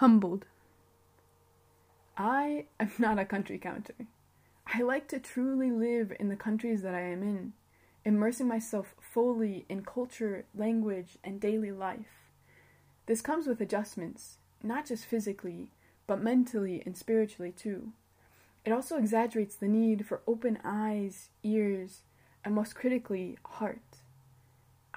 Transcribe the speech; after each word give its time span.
Humbled. 0.00 0.46
I 2.16 2.64
am 2.80 2.90
not 2.98 3.18
a 3.18 3.26
country 3.26 3.58
counter. 3.58 3.92
I 4.66 4.80
like 4.80 5.08
to 5.08 5.18
truly 5.18 5.70
live 5.70 6.10
in 6.18 6.30
the 6.30 6.36
countries 6.36 6.80
that 6.80 6.94
I 6.94 7.02
am 7.02 7.22
in, 7.22 7.52
immersing 8.02 8.48
myself 8.48 8.94
fully 8.98 9.66
in 9.68 9.84
culture, 9.84 10.46
language, 10.56 11.18
and 11.22 11.38
daily 11.38 11.70
life. 11.70 12.30
This 13.04 13.20
comes 13.20 13.46
with 13.46 13.60
adjustments, 13.60 14.38
not 14.62 14.86
just 14.86 15.04
physically, 15.04 15.68
but 16.06 16.22
mentally 16.22 16.82
and 16.86 16.96
spiritually 16.96 17.52
too. 17.52 17.92
It 18.64 18.72
also 18.72 18.96
exaggerates 18.96 19.56
the 19.56 19.68
need 19.68 20.06
for 20.06 20.22
open 20.26 20.60
eyes, 20.64 21.28
ears, 21.42 22.04
and 22.42 22.54
most 22.54 22.74
critically, 22.74 23.36
heart. 23.44 23.98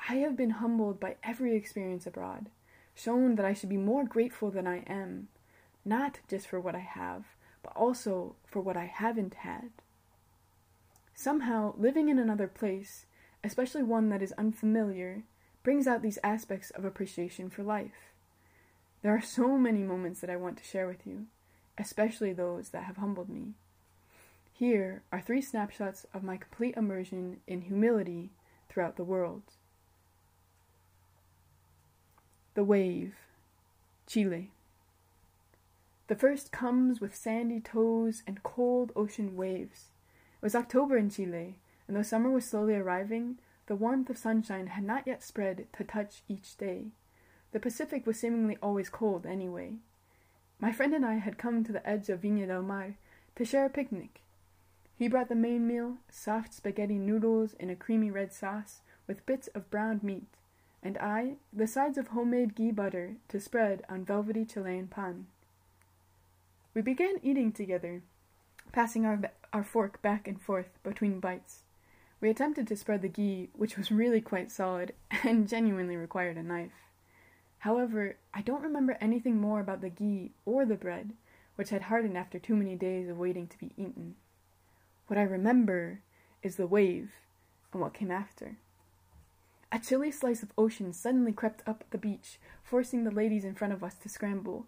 I 0.10 0.16
have 0.20 0.38
been 0.38 0.52
humbled 0.62 1.02
by 1.02 1.18
every 1.24 1.58
experience 1.58 2.08
abroad, 2.08 2.50
shown 2.96 3.36
that 3.36 3.46
I 3.46 3.54
should 3.54 3.70
be 3.70 3.78
more 3.78 4.06
grateful 4.06 4.52
than 4.52 4.68
I 4.68 4.80
am, 4.88 5.30
not 5.84 6.20
just 6.30 6.48
for 6.48 6.60
what 6.60 6.76
I 6.76 6.80
have, 6.80 7.26
but 7.62 7.74
also 7.76 8.36
for 8.46 8.62
what 8.62 8.78
I 8.78 8.86
haven't 8.86 9.36
had. 9.36 9.72
Somehow, 11.14 11.74
living 11.78 12.10
in 12.10 12.20
another 12.20 12.48
place, 12.48 13.06
especially 13.44 13.84
one 13.84 14.10
that 14.10 14.22
is 14.22 14.34
unfamiliar, 14.34 15.24
brings 15.64 15.88
out 15.88 16.02
these 16.02 16.20
aspects 16.24 16.70
of 16.72 16.86
appreciation 16.86 17.50
for 17.50 17.64
life. 17.64 18.14
There 19.02 19.16
are 19.16 19.22
so 19.22 19.58
many 19.58 19.84
moments 19.84 20.22
that 20.22 20.30
I 20.30 20.36
want 20.36 20.58
to 20.58 20.64
share 20.64 20.88
with 20.88 21.06
you, 21.06 21.28
especially 21.78 22.34
those 22.34 22.70
that 22.70 22.84
have 22.84 22.98
humbled 22.98 23.30
me. 23.30 23.54
Here 24.54 25.04
are 25.12 25.22
three 25.22 25.42
snapshots 25.42 26.06
of 26.14 26.24
my 26.24 26.38
complete 26.38 26.76
immersion 26.78 27.38
in 27.48 27.62
humility 27.62 28.32
throughout 28.70 28.96
the 28.96 29.04
world. 29.04 29.44
The 32.56 32.64
Wave, 32.64 33.16
Chile. 34.06 34.52
The 36.06 36.16
first 36.16 36.52
comes 36.52 37.02
with 37.02 37.16
sandy 37.16 37.60
toes 37.60 38.22
and 38.28 38.44
cold 38.44 38.92
ocean 38.96 39.36
waves. 39.36 39.86
It 40.40 40.46
was 40.46 40.54
October 40.54 40.96
in 40.96 41.10
Chile, 41.10 41.56
and 41.88 41.98
though 41.98 42.04
summer 42.04 42.30
was 42.30 42.46
slowly 42.46 42.76
arriving, 42.76 43.40
the 43.66 43.76
warmth 43.76 44.12
of 44.12 44.20
sunshine 44.20 44.68
had 44.68 44.84
not 44.84 45.08
yet 45.08 45.24
spread 45.24 45.66
to 45.74 45.84
touch 45.84 46.22
each 46.30 46.56
day. 46.58 46.92
The 47.54 47.60
Pacific 47.60 48.06
was 48.06 48.20
seemingly 48.20 48.60
always 48.62 48.88
cold 48.88 49.26
anyway. 49.26 49.78
My 50.60 50.72
friend 50.72 50.94
and 50.94 51.04
I 51.04 51.16
had 51.16 51.40
come 51.40 51.64
to 51.64 51.72
the 51.72 51.88
edge 51.90 52.08
of 52.10 52.22
Viña 52.22 52.46
del 52.46 52.62
Mar 52.62 52.98
to 53.36 53.46
share 53.46 53.66
a 53.66 53.70
picnic. 53.70 54.22
He 54.96 55.08
brought 55.08 55.30
the 55.30 55.36
main 55.36 55.66
meal, 55.66 55.98
soft 56.12 56.54
spaghetti 56.54 57.00
noodles 57.00 57.56
in 57.60 57.72
a 57.72 57.76
creamy 57.76 58.12
red 58.12 58.32
sauce 58.32 58.82
with 59.08 59.26
bits 59.26 59.48
of 59.56 59.72
browned 59.72 60.04
meat, 60.04 60.28
and 60.84 60.98
I, 60.98 61.38
the 61.52 61.66
sides 61.66 61.98
of 61.98 62.10
homemade 62.10 62.56
ghee 62.56 62.72
butter 62.72 63.16
to 63.30 63.40
spread 63.40 63.84
on 63.88 64.04
velvety 64.04 64.46
Chilean 64.46 64.88
pan. 64.88 65.28
We 66.74 66.82
began 66.82 67.16
eating 67.24 67.52
together, 67.52 68.02
passing 68.74 69.06
our, 69.06 69.20
our 69.54 69.64
fork 69.64 70.02
back 70.02 70.28
and 70.28 70.42
forth 70.42 70.78
between 70.84 71.20
bites. 71.20 71.62
We 72.20 72.30
attempted 72.30 72.68
to 72.68 72.76
spread 72.76 73.02
the 73.02 73.08
ghee, 73.08 73.50
which 73.54 73.78
was 73.78 73.92
really 73.92 74.20
quite 74.20 74.52
solid 74.52 74.94
and 75.24 75.48
genuinely 75.48 75.96
required 75.96 76.38
a 76.38 76.44
knife. 76.44 76.72
However, 77.60 78.18
I 78.34 78.42
don't 78.42 78.64
remember 78.64 78.98
anything 79.00 79.40
more 79.40 79.62
about 79.62 79.80
the 79.80 79.90
ghee 79.90 80.32
or 80.46 80.66
the 80.66 80.76
bread, 80.76 81.14
which 81.56 81.70
had 81.70 81.84
hardened 81.84 82.18
after 82.18 82.40
too 82.40 82.56
many 82.56 82.76
days 82.76 83.08
of 83.08 83.18
waiting 83.18 83.48
to 83.48 83.58
be 83.58 83.72
eaten. 83.78 84.16
What 85.08 85.18
I 85.18 85.24
remember 85.24 86.02
is 86.42 86.58
the 86.58 86.68
wave 86.68 87.12
and 87.72 87.82
what 87.82 87.94
came 87.94 88.12
after. 88.12 88.58
A 89.74 89.80
chilly 89.80 90.12
slice 90.12 90.44
of 90.44 90.52
ocean 90.56 90.94
suddenly 90.94 91.32
crept 91.32 91.68
up 91.68 91.84
the 91.90 91.98
beach, 91.98 92.38
forcing 92.62 93.06
the 93.06 93.12
ladies 93.12 93.44
in 93.44 93.56
front 93.56 93.74
of 93.74 93.84
us 93.84 93.96
to 93.96 94.08
scramble. 94.08 94.68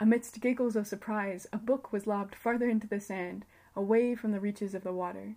Amidst 0.00 0.40
giggles 0.40 0.76
of 0.76 0.86
surprise, 0.86 1.46
a 1.52 1.58
book 1.58 1.92
was 1.92 2.06
lobbed 2.06 2.34
farther 2.34 2.66
into 2.66 2.86
the 2.86 3.00
sand, 3.00 3.44
away 3.76 4.14
from 4.14 4.32
the 4.32 4.40
reaches 4.40 4.74
of 4.74 4.82
the 4.82 4.94
water. 4.94 5.34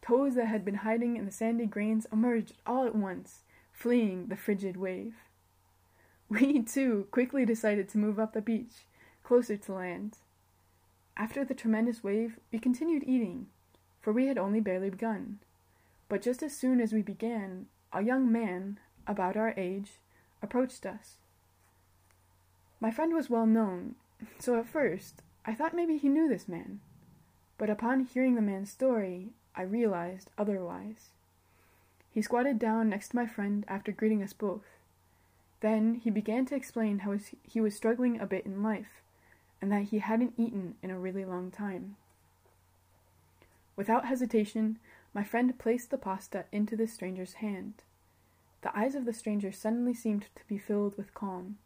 Toes 0.00 0.36
that 0.36 0.46
had 0.46 0.64
been 0.64 0.76
hiding 0.76 1.16
in 1.16 1.26
the 1.26 1.32
sandy 1.32 1.66
grains 1.66 2.06
emerged 2.12 2.52
all 2.64 2.86
at 2.86 2.94
once, 2.94 3.40
fleeing 3.72 4.28
the 4.28 4.36
frigid 4.36 4.76
wave. 4.76 5.16
We, 6.28 6.62
too, 6.62 7.08
quickly 7.10 7.44
decided 7.44 7.88
to 7.88 7.98
move 7.98 8.20
up 8.20 8.32
the 8.32 8.40
beach, 8.40 8.84
closer 9.24 9.56
to 9.56 9.72
land. 9.72 10.18
After 11.16 11.44
the 11.44 11.54
tremendous 11.54 12.04
wave, 12.04 12.38
we 12.52 12.60
continued 12.60 13.02
eating, 13.08 13.48
for 14.00 14.12
we 14.12 14.28
had 14.28 14.38
only 14.38 14.60
barely 14.60 14.88
begun. 14.88 15.40
But 16.08 16.22
just 16.22 16.44
as 16.44 16.56
soon 16.56 16.80
as 16.80 16.92
we 16.92 17.02
began, 17.02 17.66
a 17.92 18.02
young 18.02 18.30
man, 18.30 18.78
about 19.06 19.36
our 19.36 19.54
age, 19.56 19.92
approached 20.42 20.86
us. 20.86 21.16
My 22.80 22.90
friend 22.90 23.12
was 23.12 23.28
well 23.28 23.46
known, 23.46 23.96
so 24.38 24.58
at 24.58 24.66
first 24.66 25.22
I 25.44 25.54
thought 25.54 25.74
maybe 25.74 25.98
he 25.98 26.08
knew 26.08 26.28
this 26.28 26.48
man. 26.48 26.80
But 27.58 27.70
upon 27.70 28.04
hearing 28.04 28.36
the 28.36 28.42
man's 28.42 28.70
story, 28.70 29.30
I 29.54 29.62
realized 29.62 30.30
otherwise. 30.38 31.10
He 32.10 32.22
squatted 32.22 32.58
down 32.58 32.88
next 32.88 33.10
to 33.10 33.16
my 33.16 33.26
friend 33.26 33.64
after 33.68 33.92
greeting 33.92 34.22
us 34.22 34.32
both. 34.32 34.64
Then 35.60 35.96
he 35.96 36.10
began 36.10 36.46
to 36.46 36.54
explain 36.54 37.00
how 37.00 37.18
he 37.42 37.60
was 37.60 37.74
struggling 37.74 38.18
a 38.18 38.26
bit 38.26 38.46
in 38.46 38.62
life, 38.62 39.02
and 39.60 39.70
that 39.70 39.84
he 39.84 39.98
hadn't 39.98 40.34
eaten 40.38 40.76
in 40.82 40.90
a 40.90 40.98
really 40.98 41.24
long 41.24 41.50
time. 41.50 41.96
Without 43.76 44.06
hesitation, 44.06 44.78
my 45.12 45.24
friend 45.24 45.58
placed 45.58 45.90
the 45.90 45.98
pasta 45.98 46.44
into 46.52 46.76
the 46.76 46.86
stranger's 46.86 47.34
hand. 47.34 47.82
The 48.62 48.76
eyes 48.78 48.94
of 48.94 49.04
the 49.04 49.12
stranger 49.12 49.52
suddenly 49.52 49.94
seemed 49.94 50.26
to 50.36 50.42
be 50.46 50.58
filled 50.58 50.96
with 50.96 51.14
calm, 51.14 51.58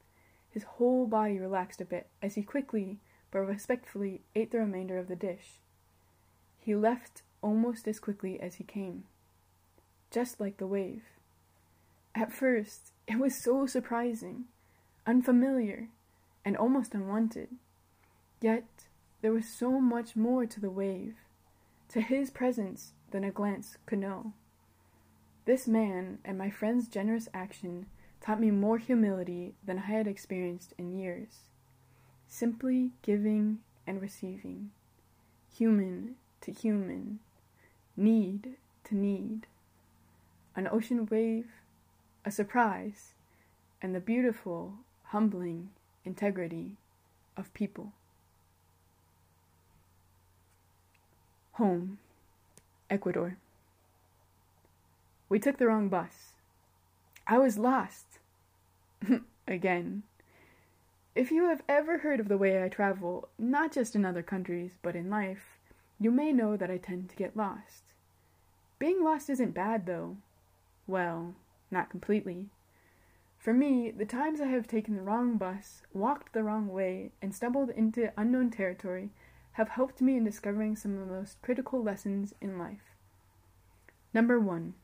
his 0.54 0.62
whole 0.62 1.08
body 1.08 1.40
relaxed 1.40 1.80
a 1.80 1.84
bit 1.84 2.06
as 2.22 2.36
he 2.36 2.42
quickly, 2.44 3.00
but 3.32 3.40
respectfully, 3.40 4.22
ate 4.36 4.52
the 4.52 4.58
remainder 4.58 4.98
of 4.98 5.08
the 5.08 5.16
dish. 5.16 5.58
He 6.60 6.76
left 6.76 7.22
almost 7.42 7.88
as 7.88 7.98
quickly 7.98 8.38
as 8.40 8.54
he 8.54 8.64
came, 8.64 9.02
just 10.12 10.38
like 10.40 10.58
the 10.58 10.68
wave. 10.68 11.02
At 12.14 12.32
first, 12.32 12.92
it 13.08 13.18
was 13.18 13.42
so 13.42 13.66
surprising, 13.66 14.44
unfamiliar, 15.08 15.88
and 16.44 16.56
almost 16.56 16.94
unwanted. 16.94 17.48
Yet, 18.40 18.64
there 19.20 19.32
was 19.32 19.48
so 19.48 19.80
much 19.80 20.14
more 20.14 20.46
to 20.46 20.60
the 20.60 20.70
wave, 20.70 21.16
to 21.88 22.00
his 22.00 22.30
presence, 22.30 22.92
than 23.14 23.22
a 23.22 23.30
glance 23.30 23.78
could 23.86 24.00
know. 24.00 24.32
This 25.44 25.68
man 25.68 26.18
and 26.24 26.36
my 26.36 26.50
friend's 26.50 26.88
generous 26.88 27.28
action 27.32 27.86
taught 28.20 28.40
me 28.40 28.50
more 28.50 28.78
humility 28.78 29.54
than 29.64 29.78
I 29.78 29.82
had 29.82 30.08
experienced 30.08 30.74
in 30.76 30.98
years. 30.98 31.42
Simply 32.26 32.90
giving 33.02 33.60
and 33.86 34.02
receiving, 34.02 34.72
human 35.56 36.16
to 36.40 36.50
human, 36.50 37.20
need 37.96 38.56
to 38.82 38.96
need, 38.96 39.46
an 40.56 40.66
ocean 40.66 41.06
wave, 41.08 41.46
a 42.24 42.32
surprise, 42.32 43.12
and 43.80 43.94
the 43.94 44.00
beautiful, 44.00 44.72
humbling 45.04 45.70
integrity 46.04 46.78
of 47.36 47.54
people. 47.54 47.92
Home, 51.52 51.98
Ecuador. 52.90 53.36
We 55.28 55.38
took 55.38 55.58
the 55.58 55.66
wrong 55.66 55.88
bus. 55.88 56.34
I 57.26 57.38
was 57.38 57.58
lost. 57.58 58.18
Again. 59.48 60.02
If 61.14 61.30
you 61.30 61.48
have 61.48 61.62
ever 61.68 61.98
heard 61.98 62.20
of 62.20 62.28
the 62.28 62.38
way 62.38 62.62
I 62.62 62.68
travel, 62.68 63.28
not 63.38 63.72
just 63.72 63.94
in 63.94 64.04
other 64.04 64.22
countries, 64.22 64.72
but 64.82 64.96
in 64.96 65.08
life, 65.08 65.58
you 66.00 66.10
may 66.10 66.32
know 66.32 66.56
that 66.56 66.70
I 66.70 66.76
tend 66.76 67.08
to 67.10 67.16
get 67.16 67.36
lost. 67.36 67.94
Being 68.78 69.02
lost 69.02 69.30
isn't 69.30 69.54
bad, 69.54 69.86
though. 69.86 70.16
Well, 70.86 71.34
not 71.70 71.88
completely. 71.88 72.48
For 73.38 73.52
me, 73.52 73.90
the 73.90 74.06
times 74.06 74.40
I 74.40 74.46
have 74.46 74.66
taken 74.66 74.96
the 74.96 75.02
wrong 75.02 75.36
bus, 75.36 75.82
walked 75.92 76.32
the 76.32 76.42
wrong 76.42 76.68
way, 76.68 77.12
and 77.22 77.34
stumbled 77.34 77.70
into 77.70 78.12
unknown 78.16 78.50
territory 78.50 79.10
have 79.54 79.70
helped 79.70 80.00
me 80.00 80.16
in 80.16 80.24
discovering 80.24 80.76
some 80.76 80.98
of 80.98 81.06
the 81.06 81.14
most 81.14 81.40
critical 81.40 81.82
lessons 81.82 82.34
in 82.40 82.58
life. 82.58 82.94
Number 84.12 84.38
one, 84.38 84.74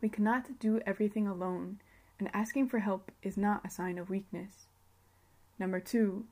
we 0.00 0.08
cannot 0.08 0.58
do 0.58 0.80
everything 0.84 1.26
alone, 1.26 1.80
and 2.18 2.28
asking 2.34 2.68
for 2.68 2.80
help 2.80 3.12
is 3.22 3.36
not 3.36 3.64
a 3.64 3.70
sign 3.70 3.98
of 3.98 4.10
weakness. 4.10 4.66
Number 5.58 5.78
two, 5.80 6.24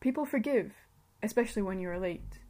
people 0.00 0.24
forgive, 0.24 0.72
especially 1.22 1.62
when 1.62 1.78
you 1.78 1.88
are 1.90 1.98
late. 1.98 2.40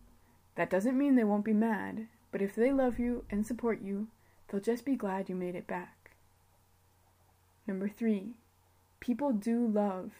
That 0.54 0.70
doesn't 0.70 0.96
mean 0.96 1.14
they 1.14 1.24
won't 1.24 1.44
be 1.44 1.52
mad, 1.52 2.08
but 2.32 2.40
if 2.40 2.54
they 2.54 2.72
love 2.72 2.98
you 2.98 3.24
and 3.30 3.46
support 3.46 3.82
you, 3.82 4.08
they'll 4.48 4.60
just 4.60 4.86
be 4.86 4.96
glad 4.96 5.28
you 5.28 5.34
made 5.34 5.54
it 5.54 5.66
back. 5.66 6.12
Number 7.66 7.88
three, 7.88 8.36
people 9.00 9.32
do 9.32 9.66
love, 9.66 10.12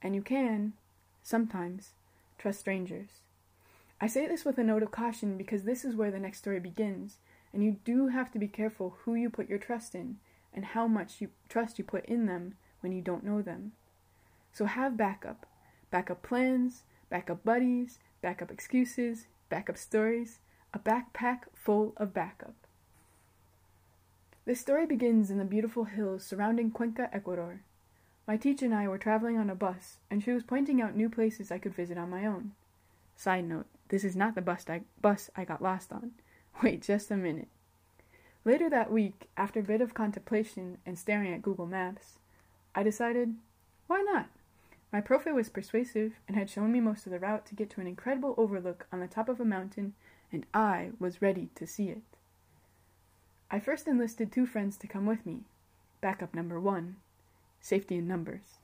and 0.00 0.14
you 0.14 0.22
can, 0.22 0.72
sometimes, 1.22 1.90
trust 2.38 2.60
strangers. 2.60 3.20
I 4.02 4.08
say 4.08 4.26
this 4.26 4.44
with 4.44 4.58
a 4.58 4.64
note 4.64 4.82
of 4.82 4.90
caution 4.90 5.38
because 5.38 5.62
this 5.62 5.84
is 5.84 5.94
where 5.94 6.10
the 6.10 6.18
next 6.18 6.38
story 6.38 6.58
begins, 6.58 7.18
and 7.52 7.62
you 7.62 7.76
do 7.84 8.08
have 8.08 8.32
to 8.32 8.38
be 8.40 8.48
careful 8.48 8.96
who 9.04 9.14
you 9.14 9.30
put 9.30 9.48
your 9.48 9.60
trust 9.60 9.94
in 9.94 10.16
and 10.52 10.64
how 10.64 10.88
much 10.88 11.20
you 11.20 11.28
trust 11.48 11.78
you 11.78 11.84
put 11.84 12.04
in 12.06 12.26
them 12.26 12.54
when 12.80 12.90
you 12.90 13.00
don't 13.00 13.22
know 13.22 13.42
them. 13.42 13.70
So 14.52 14.64
have 14.64 14.96
backup, 14.96 15.46
backup 15.92 16.20
plans, 16.24 16.82
backup 17.10 17.44
buddies, 17.44 18.00
backup 18.22 18.50
excuses, 18.50 19.28
backup 19.48 19.78
stories, 19.78 20.40
a 20.74 20.80
backpack 20.80 21.42
full 21.54 21.92
of 21.96 22.12
backup. 22.12 22.56
This 24.46 24.60
story 24.60 24.84
begins 24.84 25.30
in 25.30 25.38
the 25.38 25.44
beautiful 25.44 25.84
hills 25.84 26.24
surrounding 26.24 26.72
Cuenca, 26.72 27.08
Ecuador. 27.14 27.60
My 28.26 28.36
teacher 28.36 28.64
and 28.64 28.74
I 28.74 28.88
were 28.88 28.98
traveling 28.98 29.38
on 29.38 29.48
a 29.48 29.54
bus, 29.54 29.98
and 30.10 30.24
she 30.24 30.32
was 30.32 30.42
pointing 30.42 30.82
out 30.82 30.96
new 30.96 31.08
places 31.08 31.52
I 31.52 31.58
could 31.58 31.76
visit 31.76 31.96
on 31.96 32.10
my 32.10 32.26
own. 32.26 32.54
Side 33.14 33.48
note, 33.48 33.66
this 33.92 34.04
is 34.04 34.16
not 34.16 34.34
the 34.34 34.40
bus 34.40 34.64
I, 34.70 34.80
bus 35.02 35.28
I 35.36 35.44
got 35.44 35.62
lost 35.62 35.92
on. 35.92 36.12
Wait 36.62 36.80
just 36.80 37.10
a 37.10 37.16
minute. 37.16 37.48
Later 38.42 38.70
that 38.70 38.90
week, 38.90 39.28
after 39.36 39.60
a 39.60 39.62
bit 39.62 39.82
of 39.82 39.92
contemplation 39.92 40.78
and 40.86 40.98
staring 40.98 41.30
at 41.30 41.42
Google 41.42 41.66
Maps, 41.66 42.18
I 42.74 42.82
decided, 42.82 43.34
why 43.88 44.00
not? 44.00 44.30
My 44.90 45.02
profile 45.02 45.34
was 45.34 45.50
persuasive 45.50 46.14
and 46.26 46.38
had 46.38 46.48
shown 46.48 46.72
me 46.72 46.80
most 46.80 47.04
of 47.04 47.12
the 47.12 47.18
route 47.18 47.44
to 47.46 47.54
get 47.54 47.68
to 47.68 47.82
an 47.82 47.86
incredible 47.86 48.34
overlook 48.38 48.86
on 48.90 49.00
the 49.00 49.06
top 49.06 49.28
of 49.28 49.40
a 49.40 49.44
mountain, 49.44 49.92
and 50.32 50.46
I 50.54 50.92
was 50.98 51.20
ready 51.20 51.50
to 51.54 51.66
see 51.66 51.90
it. 51.90 52.00
I 53.50 53.60
first 53.60 53.86
enlisted 53.86 54.32
two 54.32 54.46
friends 54.46 54.78
to 54.78 54.86
come 54.86 55.04
with 55.04 55.26
me. 55.26 55.40
Backup 56.00 56.34
number 56.34 56.58
one 56.58 56.96
safety 57.60 57.96
in 57.96 58.08
numbers. 58.08 58.56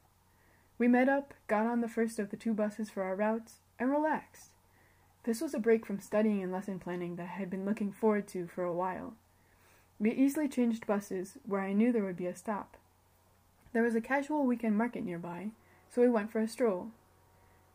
We 0.78 0.88
met 0.88 1.10
up, 1.10 1.34
got 1.48 1.66
on 1.66 1.82
the 1.82 1.88
first 1.88 2.18
of 2.18 2.30
the 2.30 2.36
two 2.38 2.54
buses 2.54 2.88
for 2.88 3.02
our 3.02 3.14
routes, 3.14 3.56
and 3.78 3.90
relaxed. 3.90 4.52
This 5.24 5.40
was 5.40 5.54
a 5.54 5.58
break 5.58 5.84
from 5.84 6.00
studying 6.00 6.42
and 6.42 6.52
lesson 6.52 6.78
planning 6.78 7.16
that 7.16 7.24
I 7.24 7.38
had 7.38 7.50
been 7.50 7.64
looking 7.64 7.92
forward 7.92 8.26
to 8.28 8.46
for 8.46 8.64
a 8.64 8.72
while. 8.72 9.14
We 9.98 10.12
easily 10.12 10.48
changed 10.48 10.86
buses 10.86 11.38
where 11.44 11.60
I 11.60 11.72
knew 11.72 11.92
there 11.92 12.04
would 12.04 12.16
be 12.16 12.26
a 12.26 12.34
stop. 12.34 12.76
There 13.72 13.82
was 13.82 13.94
a 13.94 14.00
casual 14.00 14.46
weekend 14.46 14.78
market 14.78 15.04
nearby, 15.04 15.50
so 15.90 16.00
we 16.00 16.08
went 16.08 16.30
for 16.30 16.38
a 16.38 16.48
stroll. 16.48 16.88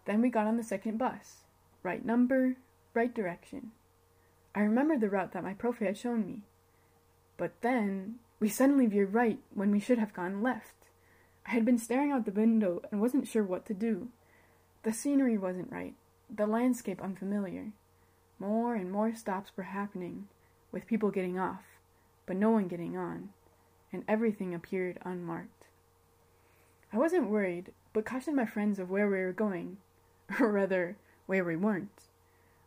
Then 0.05 0.21
we 0.21 0.29
got 0.29 0.47
on 0.47 0.57
the 0.57 0.63
second 0.63 0.97
bus. 0.97 1.43
Right 1.83 2.03
number, 2.03 2.55
right 2.93 3.13
direction. 3.13 3.71
I 4.55 4.61
remembered 4.61 5.01
the 5.01 5.09
route 5.09 5.33
that 5.33 5.43
my 5.43 5.53
prof 5.53 5.79
had 5.79 5.97
shown 5.97 6.25
me. 6.25 6.41
But 7.37 7.61
then 7.61 8.15
we 8.39 8.49
suddenly 8.49 8.87
veered 8.87 9.13
right 9.13 9.39
when 9.53 9.71
we 9.71 9.79
should 9.79 9.97
have 9.97 10.13
gone 10.13 10.41
left. 10.41 10.89
I 11.45 11.51
had 11.51 11.65
been 11.65 11.77
staring 11.77 12.11
out 12.11 12.25
the 12.25 12.31
window 12.31 12.81
and 12.91 13.01
wasn't 13.01 13.27
sure 13.27 13.43
what 13.43 13.65
to 13.65 13.73
do. 13.73 14.09
The 14.83 14.93
scenery 14.93 15.37
wasn't 15.37 15.71
right, 15.71 15.95
the 16.29 16.47
landscape 16.47 17.01
unfamiliar. 17.01 17.71
More 18.39 18.75
and 18.75 18.91
more 18.91 19.15
stops 19.15 19.51
were 19.55 19.63
happening, 19.63 20.27
with 20.71 20.87
people 20.87 21.11
getting 21.11 21.39
off, 21.39 21.63
but 22.25 22.35
no 22.35 22.49
one 22.49 22.67
getting 22.67 22.97
on, 22.97 23.29
and 23.91 24.03
everything 24.07 24.53
appeared 24.53 24.99
unmarked. 25.05 25.67
I 26.91 26.97
wasn't 26.97 27.29
worried, 27.29 27.71
but 27.93 28.05
cautioned 28.05 28.35
my 28.35 28.45
friends 28.45 28.79
of 28.79 28.89
where 28.89 29.07
we 29.07 29.17
were 29.17 29.33
going, 29.33 29.77
or 30.39 30.51
rather, 30.51 30.97
where 31.25 31.43
we 31.43 31.55
weren't. 31.55 32.03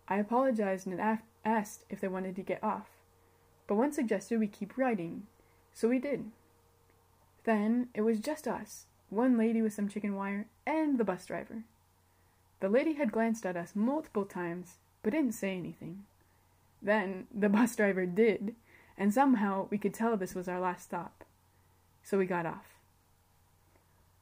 I 0.09 0.19
apologized 0.19 0.87
and 0.87 1.00
af- 1.00 1.23
asked 1.44 1.85
if 1.91 2.00
they 2.00 2.09
wanted 2.09 2.37
to 2.37 2.43
get 2.43 2.62
off, 2.62 2.88
but 3.67 3.75
one 3.75 3.93
suggested 3.93 4.38
we 4.38 4.47
keep 4.47 4.79
riding, 4.79 5.26
so 5.73 5.88
we 5.88 5.99
did. 5.99 6.31
Then 7.44 7.88
it 7.94 8.02
was 8.02 8.19
just 8.19 8.49
us, 8.49 8.87
one 9.11 9.37
lady 9.37 9.62
with 9.62 9.73
some 9.73 9.88
chicken 9.88 10.14
wire, 10.14 10.47
and 10.67 10.99
the 10.99 11.05
bus 11.05 11.26
driver. 11.26 11.64
The 12.61 12.69
lady 12.69 12.94
had 12.94 13.12
glanced 13.12 13.44
at 13.44 13.56
us 13.56 13.76
multiple 13.76 14.25
times, 14.25 14.76
but 15.03 15.12
didn't 15.12 15.32
say 15.32 15.56
anything. 15.56 16.05
Then 16.81 17.26
the 17.35 17.49
bus 17.50 17.76
driver 17.76 18.06
did, 18.06 18.55
and 18.97 19.12
somehow 19.12 19.69
we 19.70 19.79
could 19.79 19.94
tell 19.94 20.17
this 20.17 20.35
was 20.35 20.49
our 20.49 20.61
last 20.61 20.85
stop. 20.85 21.25
So 22.03 22.19
we 22.19 22.26
got 22.26 22.47
off. 22.47 22.76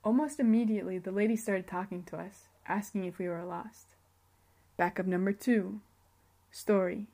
Almost 0.03 0.41
immediately, 0.41 0.99
the 0.99 1.13
lady 1.13 1.37
started 1.37 1.67
talking 1.67 2.03
to 2.05 2.17
us, 2.17 2.45
asking 2.67 3.05
if 3.05 3.19
we 3.19 3.29
were 3.29 3.45
lost. 3.45 3.87
Backup 4.77 5.07
number 5.07 5.33
two. 5.33 5.81
Story. 6.51 7.07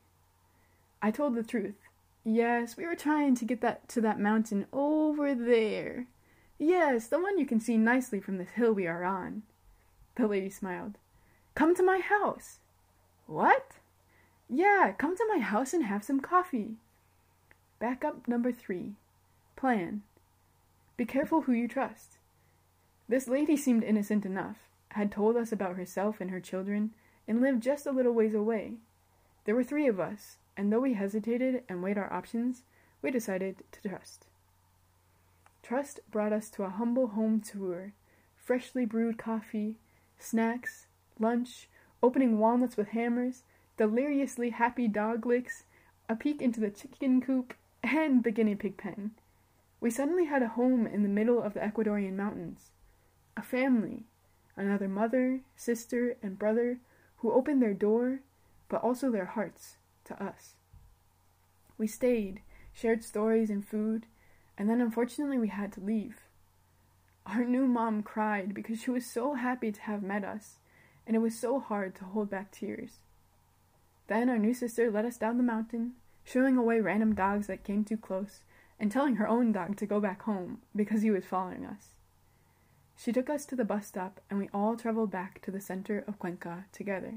I 1.03 1.11
told 1.11 1.35
the 1.35 1.43
truth. 1.43 1.77
Yes, 2.25 2.77
we 2.77 2.87
were 2.87 2.97
trying 2.97 3.35
to 3.37 3.45
get 3.45 3.61
that 3.61 3.89
to 3.91 4.01
that 4.01 4.21
mountain 4.21 4.67
over 4.73 5.35
there. 5.35 6.07
Yes, 6.59 7.07
the 7.07 7.19
one 7.19 7.39
you 7.39 7.47
can 7.47 7.61
see 7.61 7.77
nicely 7.77 8.21
from 8.21 8.39
this 8.39 8.51
hill 8.51 8.73
we 8.73 8.87
are 8.87 9.05
on. 9.05 9.43
The 10.17 10.27
lady 10.27 10.51
smiled. 10.51 10.99
Come 11.55 11.75
to 11.75 11.83
my 11.83 11.99
house. 11.99 12.59
What? 13.27 13.73
Yeah, 14.49 14.93
come 14.97 15.17
to 15.17 15.27
my 15.33 15.39
house 15.41 15.73
and 15.73 15.85
have 15.85 16.05
some 16.05 16.21
coffee. 16.21 16.77
Backup 17.79 18.27
number 18.27 18.53
three. 18.53 18.95
Plan. 19.57 20.03
Be 20.97 21.05
careful 21.05 21.43
who 21.43 21.53
you 21.53 21.69
trust. 21.69 22.19
This 23.09 23.29
lady 23.29 23.57
seemed 23.57 23.83
innocent 23.83 24.25
enough, 24.25 24.57
had 24.91 25.11
told 25.11 25.37
us 25.37 25.51
about 25.51 25.77
herself 25.77 26.21
and 26.21 26.31
her 26.31 26.41
children, 26.41 26.91
and 27.27 27.41
lived 27.41 27.63
just 27.63 27.87
a 27.87 27.93
little 27.93 28.13
ways 28.13 28.35
away. 28.35 28.75
There 29.45 29.55
were 29.55 29.65
three 29.65 29.87
of 29.87 29.99
us, 29.99 30.37
and 30.57 30.73
though 30.73 30.81
we 30.81 30.95
hesitated 30.95 31.63
and 31.69 31.83
weighed 31.83 31.99
our 31.99 32.13
options, 32.13 32.63
we 33.03 33.11
decided 33.11 33.57
to 33.73 33.89
trust. 33.89 34.27
Trust 35.63 36.01
brought 36.11 36.33
us 36.33 36.51
to 36.51 36.65
a 36.65 36.71
humble 36.71 37.09
home 37.09 37.41
tour, 37.41 37.93
freshly 38.37 38.85
brewed 38.85 39.19
coffee, 39.19 39.77
snacks, 40.19 40.87
lunch, 41.21 41.69
opening 42.03 42.39
walnuts 42.39 42.77
with 42.77 42.89
hammers, 42.89 43.45
deliriously 43.77 44.51
happy 44.51 44.89
dog 44.89 45.27
licks, 45.27 45.65
a 46.09 46.17
peek 46.17 46.43
into 46.43 46.61
the 46.61 46.71
chicken 46.71 47.21
coop, 47.21 47.55
and 47.83 48.25
the 48.25 48.31
guinea 48.31 48.55
pig 48.55 48.77
pen. 48.77 49.13
We 49.81 49.91
suddenly 49.91 50.27
had 50.27 50.43
a 50.43 50.49
home 50.49 50.87
in 50.87 51.03
the 51.03 51.09
middle 51.09 51.43
of 51.43 51.55
the 51.55 51.61
Ecuadorian 51.61 52.15
mountains. 52.15 52.71
A 53.37 53.43
family, 53.43 54.05
another 54.57 54.89
mother, 54.89 55.41
sister, 55.57 56.17
and 56.23 56.39
brother 56.39 56.79
who 57.19 57.33
opened 57.33 57.63
their 57.63 57.75
door, 57.75 58.21
but 58.69 58.83
also 58.83 59.11
their 59.11 59.27
hearts, 59.27 59.77
to 60.05 60.23
us. 60.23 60.55
We 61.79 61.87
stayed, 61.87 62.43
shared 62.73 63.03
stories 63.03 63.51
and 63.51 63.67
food, 63.67 64.07
and 64.59 64.69
then 64.69 64.81
unfortunately 64.81 65.39
we 65.39 65.49
had 65.49 65.73
to 65.73 65.81
leave. 65.81 66.21
Our 67.27 67.45
new 67.45 67.67
mom 67.67 68.03
cried 68.03 68.55
because 68.55 68.81
she 68.83 68.91
was 68.91 69.07
so 69.07 69.35
happy 69.35 69.73
to 69.73 69.81
have 69.83 70.03
met 70.03 70.25
us, 70.25 70.60
and 71.11 71.17
it 71.17 71.21
was 71.21 71.37
so 71.37 71.59
hard 71.59 71.93
to 71.93 72.05
hold 72.05 72.31
back 72.31 72.53
tears. 72.53 73.01
Then 74.07 74.31
our 74.31 74.39
new 74.39 74.55
sister 74.55 74.93
led 74.93 75.05
us 75.05 75.17
down 75.17 75.39
the 75.39 75.43
mountain, 75.43 75.95
shooing 76.23 76.57
away 76.57 76.79
random 76.79 77.17
dogs 77.17 77.49
that 77.49 77.65
came 77.65 77.83
too 77.83 77.97
close, 77.97 78.43
and 78.79 78.93
telling 78.93 79.17
her 79.17 79.27
own 79.27 79.51
dog 79.51 79.77
to 79.79 79.87
go 79.87 79.99
back 79.99 80.23
home 80.23 80.59
because 80.73 81.03
he 81.03 81.11
was 81.11 81.25
following 81.25 81.67
us. 81.67 81.97
She 82.97 83.11
took 83.11 83.29
us 83.29 83.45
to 83.47 83.57
the 83.57 83.65
bus 83.65 83.89
stop, 83.89 84.21
and 84.31 84.39
we 84.39 84.51
all 84.55 84.77
traveled 84.77 85.11
back 85.11 85.43
to 85.43 85.51
the 85.51 85.61
center 85.61 86.05
of 86.07 86.21
Cuenca 86.21 86.67
together. 86.71 87.15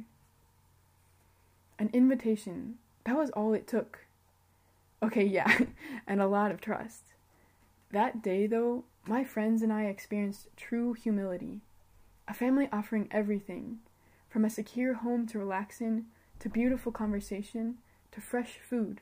An 1.78 1.92
invitation 1.94 2.80
that 3.04 3.16
was 3.16 3.30
all 3.30 3.54
it 3.54 3.68
took. 3.68 4.08
Okay, 5.04 5.24
yeah, 5.24 5.66
and 6.08 6.20
a 6.20 6.26
lot 6.26 6.50
of 6.50 6.60
trust. 6.60 7.14
That 7.92 8.24
day, 8.24 8.48
though, 8.48 8.86
my 9.06 9.24
friends 9.24 9.62
and 9.62 9.72
I 9.72 9.84
experienced 9.84 10.48
true 10.58 10.94
humility. 10.94 11.62
A 12.28 12.34
family 12.34 12.70
offering 12.72 13.08
everything 13.12 13.80
from 14.30 14.46
a 14.46 14.50
secure 14.50 14.96
home 14.96 15.28
to 15.28 15.40
relax 15.40 15.82
in, 15.82 16.06
to 16.40 16.50
beautiful 16.50 16.92
conversation, 16.92 17.78
to 18.12 18.22
fresh 18.22 18.58
food. 18.58 19.02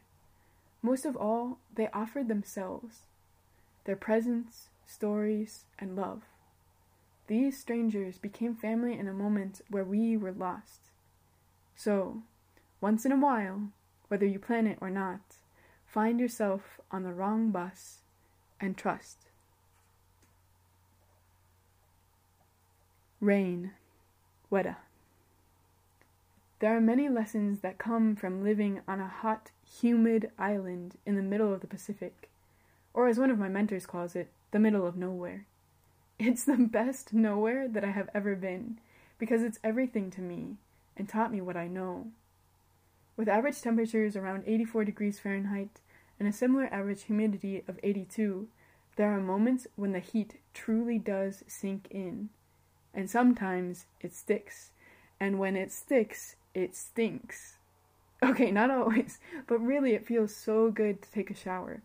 Most 0.82 1.06
of 1.06 1.16
all, 1.16 1.60
they 1.74 1.88
offered 1.94 2.28
themselves, 2.28 3.04
their 3.86 3.96
presence, 3.96 4.70
stories, 4.86 5.66
and 5.80 5.96
love. 5.96 6.24
These 7.28 7.60
strangers 7.60 8.18
became 8.18 8.56
family 8.56 8.98
in 8.98 9.08
a 9.08 9.14
moment 9.14 9.62
where 9.70 9.86
we 9.86 10.18
were 10.18 10.34
lost. 10.34 10.90
So, 11.76 12.24
once 12.82 13.06
in 13.06 13.12
a 13.12 13.20
while, 13.20 13.70
whether 14.08 14.26
you 14.26 14.40
plan 14.40 14.68
it 14.68 14.80
or 14.82 14.90
not, 14.90 15.22
find 15.86 16.20
yourself 16.20 16.82
on 16.92 17.04
the 17.04 17.14
wrong 17.14 17.52
bus 17.52 18.00
and 18.60 18.76
trust. 18.76 19.31
Rain, 23.22 23.74
Weta. 24.52 24.78
There 26.58 26.76
are 26.76 26.82
many 26.82 27.08
lessons 27.08 27.60
that 27.60 27.78
come 27.78 28.16
from 28.16 28.44
living 28.44 28.82
on 28.88 29.00
a 29.00 29.08
hot, 29.08 29.52
humid 29.64 30.32
island 30.40 30.96
in 31.06 31.16
the 31.16 31.22
middle 31.22 31.54
of 31.54 31.62
the 31.62 31.68
Pacific, 31.68 32.32
or 32.96 33.08
as 33.08 33.20
one 33.20 33.30
of 33.30 33.38
my 33.38 33.48
mentors 33.48 33.86
calls 33.86 34.16
it, 34.16 34.32
the 34.50 34.58
middle 34.58 34.88
of 34.88 34.98
nowhere. 34.98 35.46
It's 36.18 36.46
the 36.46 36.58
best 36.58 37.14
nowhere 37.14 37.68
that 37.68 37.84
I 37.84 37.92
have 37.92 38.10
ever 38.16 38.36
been 38.36 38.80
because 39.20 39.44
it's 39.44 39.60
everything 39.64 40.10
to 40.12 40.22
me 40.22 40.56
and 40.98 41.08
taught 41.08 41.32
me 41.32 41.42
what 41.42 41.56
I 41.56 41.68
know. 41.68 42.08
With 43.16 43.30
average 43.30 43.62
temperatures 43.62 44.16
around 44.16 44.46
84 44.48 44.84
degrees 44.86 45.20
Fahrenheit 45.20 45.80
and 46.20 46.28
a 46.28 46.34
similar 46.34 46.66
average 46.74 47.04
humidity 47.04 47.64
of 47.68 47.80
82, 47.84 48.48
there 48.96 49.12
are 49.16 49.22
moments 49.22 49.68
when 49.76 49.92
the 49.92 50.00
heat 50.00 50.40
truly 50.56 50.98
does 50.98 51.44
sink 51.46 51.86
in. 51.92 52.30
And 52.94 53.10
sometimes 53.10 53.86
it 54.02 54.14
sticks. 54.14 54.72
And 55.20 55.40
when 55.40 55.56
it 55.56 55.72
sticks, 55.72 56.36
it 56.54 56.76
stinks. 56.76 57.58
Okay, 58.24 58.52
not 58.52 58.70
always, 58.70 59.18
but 59.48 59.58
really 59.58 59.96
it 59.96 60.06
feels 60.06 60.36
so 60.36 60.70
good 60.70 61.02
to 61.02 61.10
take 61.10 61.32
a 61.32 61.36
shower. 61.36 61.82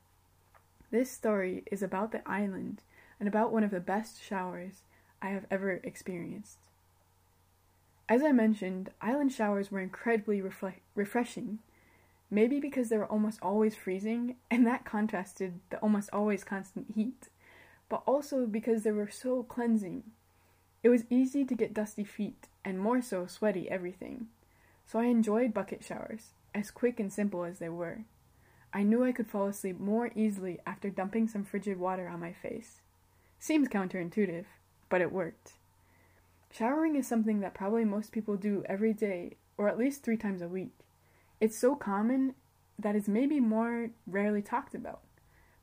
This 0.90 1.10
story 1.10 1.62
is 1.72 1.82
about 1.82 2.12
the 2.12 2.20
island 2.28 2.82
and 3.18 3.26
about 3.26 3.52
one 3.52 3.64
of 3.64 3.70
the 3.70 3.80
best 3.80 4.22
showers 4.22 4.82
I 5.22 5.30
have 5.30 5.46
ever 5.50 5.80
experienced. 5.82 6.58
As 8.08 8.22
I 8.22 8.32
mentioned, 8.32 8.90
island 9.00 9.32
showers 9.32 9.70
were 9.70 9.80
incredibly 9.80 10.40
refle- 10.40 10.80
refreshing. 10.94 11.58
Maybe 12.30 12.60
because 12.60 12.88
they 12.88 12.98
were 12.98 13.06
almost 13.06 13.40
always 13.42 13.74
freezing, 13.74 14.36
and 14.50 14.66
that 14.66 14.84
contrasted 14.84 15.60
the 15.70 15.78
almost 15.78 16.10
always 16.12 16.44
constant 16.44 16.92
heat, 16.94 17.28
but 17.88 18.02
also 18.06 18.46
because 18.46 18.82
they 18.82 18.92
were 18.92 19.10
so 19.10 19.42
cleansing. 19.42 20.04
It 20.86 20.90
was 20.90 21.02
easy 21.10 21.44
to 21.44 21.56
get 21.56 21.74
dusty 21.74 22.04
feet, 22.04 22.46
and 22.64 22.78
more 22.78 23.02
so 23.02 23.26
sweaty 23.26 23.68
everything. 23.68 24.28
So 24.86 25.00
I 25.00 25.06
enjoyed 25.06 25.52
bucket 25.52 25.82
showers, 25.82 26.28
as 26.54 26.70
quick 26.70 27.00
and 27.00 27.12
simple 27.12 27.42
as 27.42 27.58
they 27.58 27.68
were. 27.68 28.04
I 28.72 28.84
knew 28.84 29.02
I 29.02 29.10
could 29.10 29.26
fall 29.26 29.48
asleep 29.48 29.80
more 29.80 30.12
easily 30.14 30.60
after 30.64 30.88
dumping 30.88 31.26
some 31.26 31.42
frigid 31.42 31.80
water 31.80 32.06
on 32.06 32.20
my 32.20 32.32
face. 32.32 32.82
Seems 33.40 33.66
counterintuitive, 33.66 34.44
but 34.88 35.00
it 35.00 35.10
worked. 35.10 35.54
Showering 36.52 36.94
is 36.94 37.08
something 37.08 37.40
that 37.40 37.52
probably 37.52 37.84
most 37.84 38.12
people 38.12 38.36
do 38.36 38.62
every 38.66 38.92
day, 38.92 39.38
or 39.58 39.68
at 39.68 39.78
least 39.78 40.04
three 40.04 40.16
times 40.16 40.40
a 40.40 40.46
week. 40.46 40.70
It's 41.40 41.58
so 41.58 41.74
common 41.74 42.36
that 42.78 42.94
it's 42.94 43.08
maybe 43.08 43.40
more 43.40 43.90
rarely 44.06 44.40
talked 44.40 44.76
about. 44.76 45.00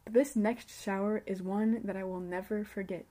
But 0.04 0.16
this 0.16 0.36
next 0.36 0.84
shower 0.84 1.24
is 1.26 1.42
one 1.42 1.80
that 1.86 1.96
I 1.96 2.04
will 2.04 2.20
never 2.20 2.66
forget. 2.66 3.06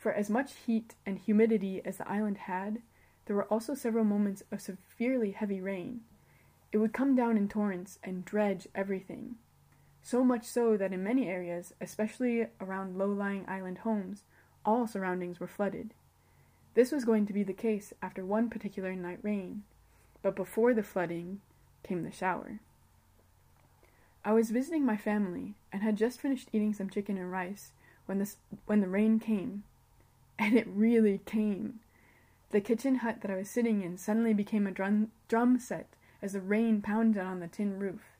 For 0.00 0.12
as 0.12 0.30
much 0.30 0.54
heat 0.54 0.94
and 1.04 1.18
humidity 1.18 1.82
as 1.84 1.98
the 1.98 2.08
island 2.08 2.38
had, 2.38 2.80
there 3.26 3.36
were 3.36 3.44
also 3.44 3.74
several 3.74 4.02
moments 4.02 4.42
of 4.50 4.62
severely 4.62 5.32
heavy 5.32 5.60
rain. 5.60 6.00
It 6.72 6.78
would 6.78 6.94
come 6.94 7.14
down 7.14 7.36
in 7.36 7.50
torrents 7.50 7.98
and 8.02 8.24
dredge 8.24 8.66
everything. 8.74 9.34
So 10.02 10.24
much 10.24 10.46
so 10.46 10.78
that 10.78 10.94
in 10.94 11.04
many 11.04 11.28
areas, 11.28 11.74
especially 11.82 12.46
around 12.62 12.96
low 12.96 13.12
lying 13.12 13.44
island 13.46 13.80
homes, 13.80 14.24
all 14.64 14.86
surroundings 14.86 15.38
were 15.38 15.46
flooded. 15.46 15.92
This 16.72 16.92
was 16.92 17.04
going 17.04 17.26
to 17.26 17.34
be 17.34 17.42
the 17.42 17.52
case 17.52 17.92
after 18.00 18.24
one 18.24 18.48
particular 18.48 18.96
night 18.96 19.18
rain, 19.20 19.64
but 20.22 20.34
before 20.34 20.72
the 20.72 20.82
flooding 20.82 21.42
came 21.82 22.04
the 22.04 22.10
shower. 22.10 22.60
I 24.24 24.32
was 24.32 24.50
visiting 24.50 24.86
my 24.86 24.96
family 24.96 25.56
and 25.70 25.82
had 25.82 25.98
just 25.98 26.22
finished 26.22 26.48
eating 26.54 26.72
some 26.72 26.88
chicken 26.88 27.18
and 27.18 27.30
rice 27.30 27.72
when 28.06 28.18
this 28.18 28.36
when 28.64 28.80
the 28.80 28.88
rain 28.88 29.20
came, 29.20 29.64
and 30.40 30.56
it 30.56 30.66
really 30.66 31.20
came. 31.26 31.80
The 32.50 32.62
kitchen 32.62 32.96
hut 32.96 33.20
that 33.20 33.30
I 33.30 33.36
was 33.36 33.50
sitting 33.50 33.82
in 33.82 33.98
suddenly 33.98 34.32
became 34.32 34.66
a 34.66 34.72
drum 34.72 35.12
drum 35.28 35.58
set 35.60 35.86
as 36.22 36.32
the 36.32 36.40
rain 36.40 36.80
pounded 36.80 37.22
on 37.22 37.40
the 37.40 37.46
tin 37.46 37.78
roof. 37.78 38.16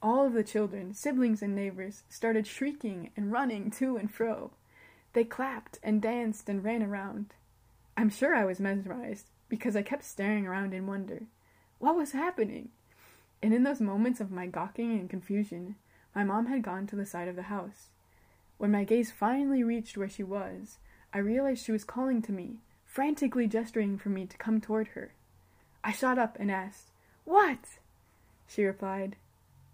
All 0.00 0.24
of 0.24 0.32
the 0.32 0.44
children, 0.44 0.94
siblings 0.94 1.42
and 1.42 1.54
neighbors, 1.54 2.04
started 2.08 2.46
shrieking 2.46 3.10
and 3.16 3.32
running 3.32 3.70
to 3.72 3.96
and 3.96 4.10
fro. 4.10 4.52
They 5.12 5.24
clapped 5.24 5.78
and 5.82 6.00
danced 6.00 6.48
and 6.48 6.64
ran 6.64 6.84
around. 6.84 7.34
I'm 7.96 8.10
sure 8.10 8.34
I 8.34 8.44
was 8.44 8.60
mesmerized 8.60 9.26
because 9.48 9.74
I 9.74 9.82
kept 9.82 10.04
staring 10.04 10.46
around 10.46 10.72
in 10.72 10.86
wonder. 10.86 11.24
What 11.80 11.96
was 11.96 12.12
happening? 12.12 12.68
And 13.42 13.52
in 13.52 13.64
those 13.64 13.80
moments 13.80 14.20
of 14.20 14.30
my 14.30 14.46
gawking 14.46 14.92
and 14.92 15.10
confusion, 15.10 15.74
my 16.14 16.22
mom 16.22 16.46
had 16.46 16.62
gone 16.62 16.86
to 16.86 16.96
the 16.96 17.04
side 17.04 17.26
of 17.26 17.36
the 17.36 17.42
house. 17.42 17.88
When 18.56 18.70
my 18.70 18.84
gaze 18.84 19.10
finally 19.10 19.64
reached 19.64 19.98
where 19.98 20.08
she 20.08 20.22
was, 20.22 20.78
I 21.12 21.18
realized 21.18 21.64
she 21.64 21.72
was 21.72 21.84
calling 21.84 22.22
to 22.22 22.32
me, 22.32 22.58
frantically 22.84 23.46
gesturing 23.46 23.98
for 23.98 24.10
me 24.10 24.26
to 24.26 24.36
come 24.36 24.60
toward 24.60 24.88
her. 24.88 25.12
I 25.82 25.92
shot 25.92 26.18
up 26.18 26.36
and 26.38 26.50
asked, 26.50 26.90
What? 27.24 27.78
She 28.46 28.64
replied, 28.64 29.16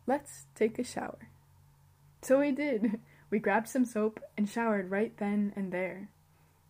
Let's 0.07 0.47
take 0.55 0.79
a 0.79 0.85
shower. 0.85 1.29
So 2.23 2.41
we 2.41 2.53
did. 2.53 3.01
We 3.29 3.41
grabbed 3.41 3.69
some 3.69 3.85
soap 3.85 4.21
and 4.37 4.49
showered 4.49 4.89
right 4.89 5.13
then 5.17 5.53
and 5.57 5.73
there. 5.73 6.11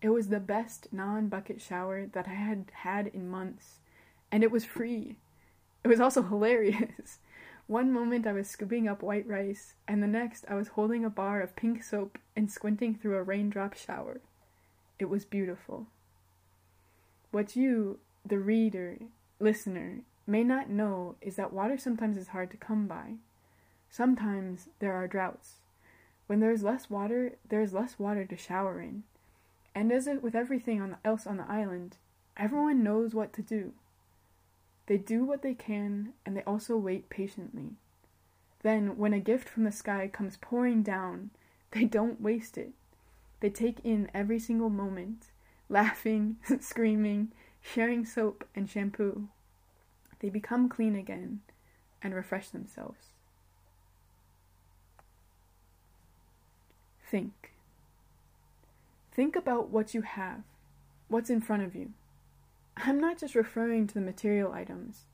It 0.01 0.09
was 0.09 0.29
the 0.29 0.41
best 0.41 0.89
non 0.91 1.29
bucket 1.29 1.61
shower 1.61 2.07
that 2.07 2.27
I 2.27 2.33
had 2.33 2.73
had 2.73 3.09
in 3.09 3.29
months, 3.29 3.81
and 4.33 4.43
it 4.43 4.51
was 4.51 4.65
free. 4.65 5.17
It 5.85 5.89
was 5.89 6.01
also 6.01 6.23
hilarious. 6.29 7.19
One 7.67 7.93
moment 7.93 8.27
I 8.27 8.33
was 8.33 8.49
scooping 8.49 8.89
up 8.89 9.03
white 9.03 9.27
rice, 9.27 9.75
and 9.87 10.03
the 10.03 10.07
next 10.07 10.47
I 10.49 10.55
was 10.55 10.69
holding 10.69 11.05
a 11.05 11.11
bar 11.11 11.43
of 11.43 11.57
pink 11.57 11.83
soap 11.83 12.19
and 12.35 12.51
squinting 12.51 12.95
through 12.95 13.17
a 13.17 13.23
raindrop 13.23 13.75
shower. 13.75 14.21
It 14.99 15.11
was 15.11 15.25
beautiful. 15.25 15.87
What 17.31 17.55
you, 17.55 17.99
the 18.25 18.39
reader, 18.39 18.99
listener, 19.39 20.01
may 20.27 20.43
not 20.43 20.71
know 20.71 21.17
is 21.21 21.37
that 21.37 21.53
water 21.53 21.77
sometimes 21.77 22.17
is 22.17 22.29
hard 22.29 22.51
to 22.51 22.57
come 22.57 22.87
by. 22.87 23.15
Sometimes 23.91 24.69
there 24.79 24.95
are 24.95 25.07
droughts. 25.07 25.57
When 26.27 26.41
there 26.41 26.51
is 26.51 26.63
less 26.63 26.91
water, 26.91 27.37
there 27.49 27.63
is 27.63 27.73
less 27.73 27.99
water 27.99 28.25
to 28.25 28.37
shower 28.37 28.81
in. 28.81 29.05
And 29.75 29.93
as 29.93 30.09
with 30.23 30.35
everything 30.35 30.81
on 30.81 30.91
the, 30.91 30.99
else 31.05 31.27
on 31.27 31.37
the 31.37 31.51
island, 31.51 31.99
everyone 32.37 32.83
knows 32.83 33.15
what 33.15 33.33
to 33.35 33.43
do. 33.43 33.73
They 34.87 34.97
do 34.97 35.25
what 35.25 35.43
they 35.43 35.55
can, 35.55 36.15
and 36.25 36.37
they 36.37 36.43
also 36.43 36.77
wait 36.77 37.11
patiently. 37.11 37.73
Then, 38.63 38.97
when 38.97 39.13
a 39.13 39.21
gift 39.21 39.49
from 39.49 39.65
the 39.65 39.73
sky 39.73 40.09
comes 40.09 40.39
pouring 40.39 40.83
down, 40.83 41.31
they 41.73 41.85
don't 41.85 42.21
waste 42.21 42.57
it. 42.57 42.73
They 43.47 43.51
take 43.51 43.79
in 43.85 44.11
every 44.13 44.41
single 44.41 44.71
moment, 44.71 45.27
laughing, 45.69 46.39
screaming, 46.61 47.31
sharing 47.61 48.05
soap 48.05 48.45
and 48.57 48.69
shampoo. 48.69 49.29
They 50.19 50.31
become 50.31 50.69
clean 50.69 50.97
again 50.97 51.43
and 52.03 52.13
refresh 52.13 52.49
themselves. 52.49 53.13
Think. 57.09 57.53
Think 59.13 59.37
about 59.37 59.71
what 59.71 59.95
you 59.95 60.03
have, 60.03 60.43
what's 61.07 61.31
in 61.31 61.41
front 61.41 61.63
of 61.63 61.77
you. 61.77 61.93
I'm 62.77 62.99
not 62.99 63.17
just 63.17 63.37
referring 63.37 63.87
to 63.87 63.95
the 63.95 64.01
material 64.01 64.55
items, 64.55 65.05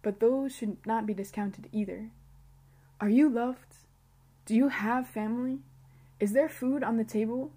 but 0.00 0.20
those 0.20 0.54
should 0.54 0.76
not 0.86 1.06
be 1.06 1.12
discounted 1.12 1.68
either. 1.72 2.12
Are 3.00 3.10
you 3.10 3.28
loved? 3.28 3.78
Do 4.46 4.54
you 4.54 4.68
have 4.68 5.08
family? 5.08 5.58
Is 6.20 6.34
there 6.34 6.48
food 6.48 6.84
on 6.84 6.96
the 6.96 7.02
table? 7.02 7.50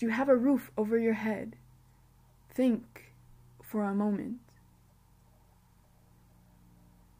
Do 0.00 0.06
you 0.06 0.12
have 0.12 0.30
a 0.30 0.36
roof 0.36 0.70
over 0.78 0.96
your 0.96 1.12
head? 1.12 1.56
Think 2.48 3.12
for 3.62 3.84
a 3.84 3.94
moment. 3.94 4.38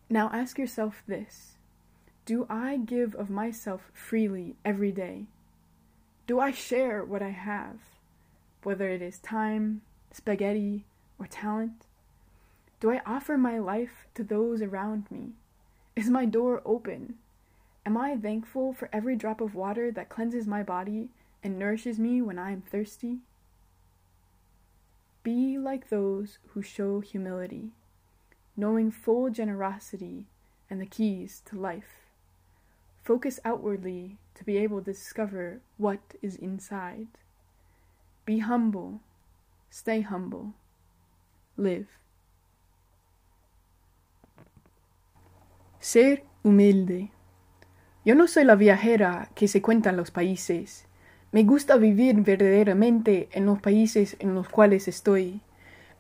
Now 0.09 0.31
ask 0.33 0.59
yourself 0.59 1.03
this 1.07 1.59
Do 2.25 2.47
I 2.49 2.79
give 2.79 3.15
of 3.15 3.29
myself 3.29 3.91
freely 3.93 4.57
every 4.65 4.93
day? 4.93 5.27
Do 6.27 6.41
I 6.41 6.53
share 6.53 7.05
what 7.05 7.21
I 7.21 7.29
have, 7.29 7.81
whether 8.63 8.89
it 8.89 9.03
is 9.03 9.19
time, 9.19 9.83
spaghetti, 10.11 10.87
or 11.19 11.27
talent? 11.27 11.85
Do 12.81 12.91
I 12.91 13.03
offer 13.05 13.37
my 13.37 13.59
life 13.59 14.07
to 14.15 14.25
those 14.25 14.63
around 14.63 15.11
me? 15.11 15.33
Is 15.95 16.09
my 16.09 16.25
door 16.25 16.63
open? 16.65 17.17
Am 17.85 17.99
I 17.99 18.17
thankful 18.17 18.73
for 18.73 18.89
every 18.91 19.17
drop 19.17 19.43
of 19.43 19.55
water 19.55 19.93
that 19.93 20.09
cleanses 20.09 20.47
my 20.47 20.63
body 20.63 21.11
and 21.43 21.59
nourishes 21.59 21.99
me 21.99 22.23
when 22.23 22.39
I 22.39 22.53
am 22.53 22.63
thirsty? 22.63 23.19
Be 25.23 25.59
like 25.59 25.89
those 25.89 26.39
who 26.49 26.63
show 26.63 27.01
humility, 27.01 27.73
knowing 28.57 28.91
full 28.91 29.31
generosity 29.31 30.27
and 30.71 30.81
the 30.81 30.87
keys 30.87 31.43
to 31.47 31.59
life. 31.59 32.09
Focus 33.03 33.41
outwardly 33.45 34.19
to 34.35 34.45
be 34.45 34.57
able 34.57 34.79
to 34.79 34.93
discover 34.93 35.61
what 35.77 36.01
is 36.23 36.37
inside. 36.37 37.09
Be 38.25 38.39
humble. 38.39 39.01
Stay 39.71 40.01
humble. 40.03 40.55
Live. 41.57 41.89
Ser 45.81 46.23
humilde. 46.43 47.11
Yo 48.05 48.15
no 48.15 48.27
soy 48.27 48.45
la 48.45 48.55
viajera 48.55 49.31
que 49.35 49.49
se 49.49 49.61
cuenta 49.61 49.91
en 49.91 49.97
los 49.97 50.11
países. 50.11 50.87
Me 51.33 51.45
gusta 51.45 51.77
vivir 51.77 52.23
verdaderamente 52.23 53.29
en 53.31 53.47
los 53.47 53.61
países 53.61 54.17
en 54.19 54.35
los 54.35 54.49
cuales 54.49 54.89
estoy. 54.89 55.41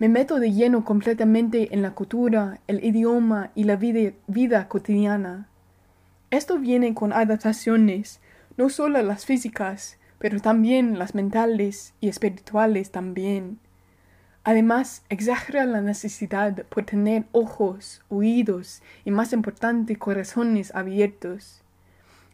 Me 0.00 0.08
meto 0.08 0.40
de 0.40 0.50
lleno 0.50 0.84
completamente 0.84 1.72
en 1.72 1.82
la 1.82 1.92
cultura, 1.92 2.58
el 2.66 2.84
idioma 2.84 3.52
y 3.54 3.62
la 3.62 3.76
vida, 3.76 4.66
cotidiana. 4.66 5.46
Esto 6.30 6.58
viene 6.58 6.94
con 6.94 7.12
adaptaciones, 7.12 8.18
no 8.56 8.70
solo 8.70 9.00
las 9.02 9.25
físicas, 9.25 9.99
pero 10.18 10.40
también 10.40 10.99
las 10.99 11.14
mentales 11.14 11.94
y 12.00 12.08
espirituales 12.08 12.90
también. 12.90 13.60
Además, 14.42 15.04
exagera 15.10 15.64
la 15.64 15.80
necesidad 15.80 16.64
por 16.64 16.87
tener 16.87 17.26
ojos, 17.30 18.02
oídos 18.08 18.82
y, 19.04 19.12
más 19.12 19.32
importante, 19.32 19.94
corazones 19.94 20.75
abiertos. 20.75 21.60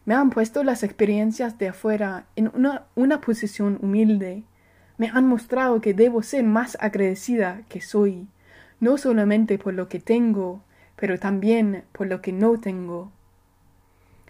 Me 0.07 0.15
han 0.15 0.31
puesto 0.31 0.63
las 0.63 0.85
experiencias 0.85 1.59
de 1.59 1.69
afuera 1.69 2.27
en 2.37 2.51
una, 2.55 2.85
una 2.95 3.21
posición 3.21 3.79
humilde. 3.83 4.45
Me 4.99 5.09
han 5.09 5.27
mostrado 5.27 5.81
que 5.81 5.95
debo 5.95 6.23
ser 6.23 6.45
más 6.45 6.79
agradecida 6.81 7.63
que 7.69 7.81
soy, 7.81 8.29
no 8.79 8.99
solamente 8.99 9.59
por 9.59 9.75
lo 9.75 9.89
que 9.89 9.99
tengo, 9.99 10.63
pero 10.95 11.19
también 11.19 11.83
por 11.91 12.07
lo 12.07 12.23
que 12.23 12.33
no 12.33 12.59
tengo. 12.59 13.11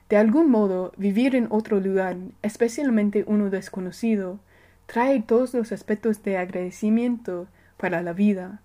De 0.09 0.16
algún 0.16 0.50
modo, 0.50 0.92
vivir 0.97 1.37
en 1.37 1.47
otro 1.50 1.78
lugar, 1.78 2.16
especialmente 2.40 3.25
uno 3.26 3.50
desconocido, 3.50 4.40
trae 4.87 5.21
todos 5.21 5.52
los 5.52 5.73
aspectos 5.73 6.23
de 6.23 6.38
agradecimiento 6.38 7.49
para 7.76 8.00
la 8.00 8.14
vida. 8.14 8.62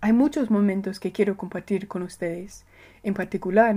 Hay 0.00 0.14
muchos 0.14 0.50
momentos 0.50 0.98
que 0.98 1.12
quiero 1.12 1.36
compartir 1.36 1.88
con 1.88 2.02
ustedes, 2.02 2.64
en 3.02 3.12
particular 3.12 3.76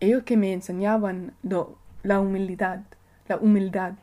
ellos 0.00 0.22
que 0.22 0.36
me 0.36 0.52
enseñaban 0.52 1.34
la 2.02 2.20
humildad, 2.20 2.80
la 3.28 3.36
humildad. 3.36 3.94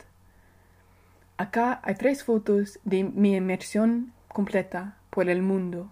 Acá 1.38 1.80
hay 1.84 1.96
tres 1.96 2.24
fotos 2.24 2.80
de 2.84 3.04
mi 3.04 3.36
inmersión 3.36 4.14
completa 4.28 4.98
por 5.10 5.30
el 5.30 5.42
mundo. 5.42 5.90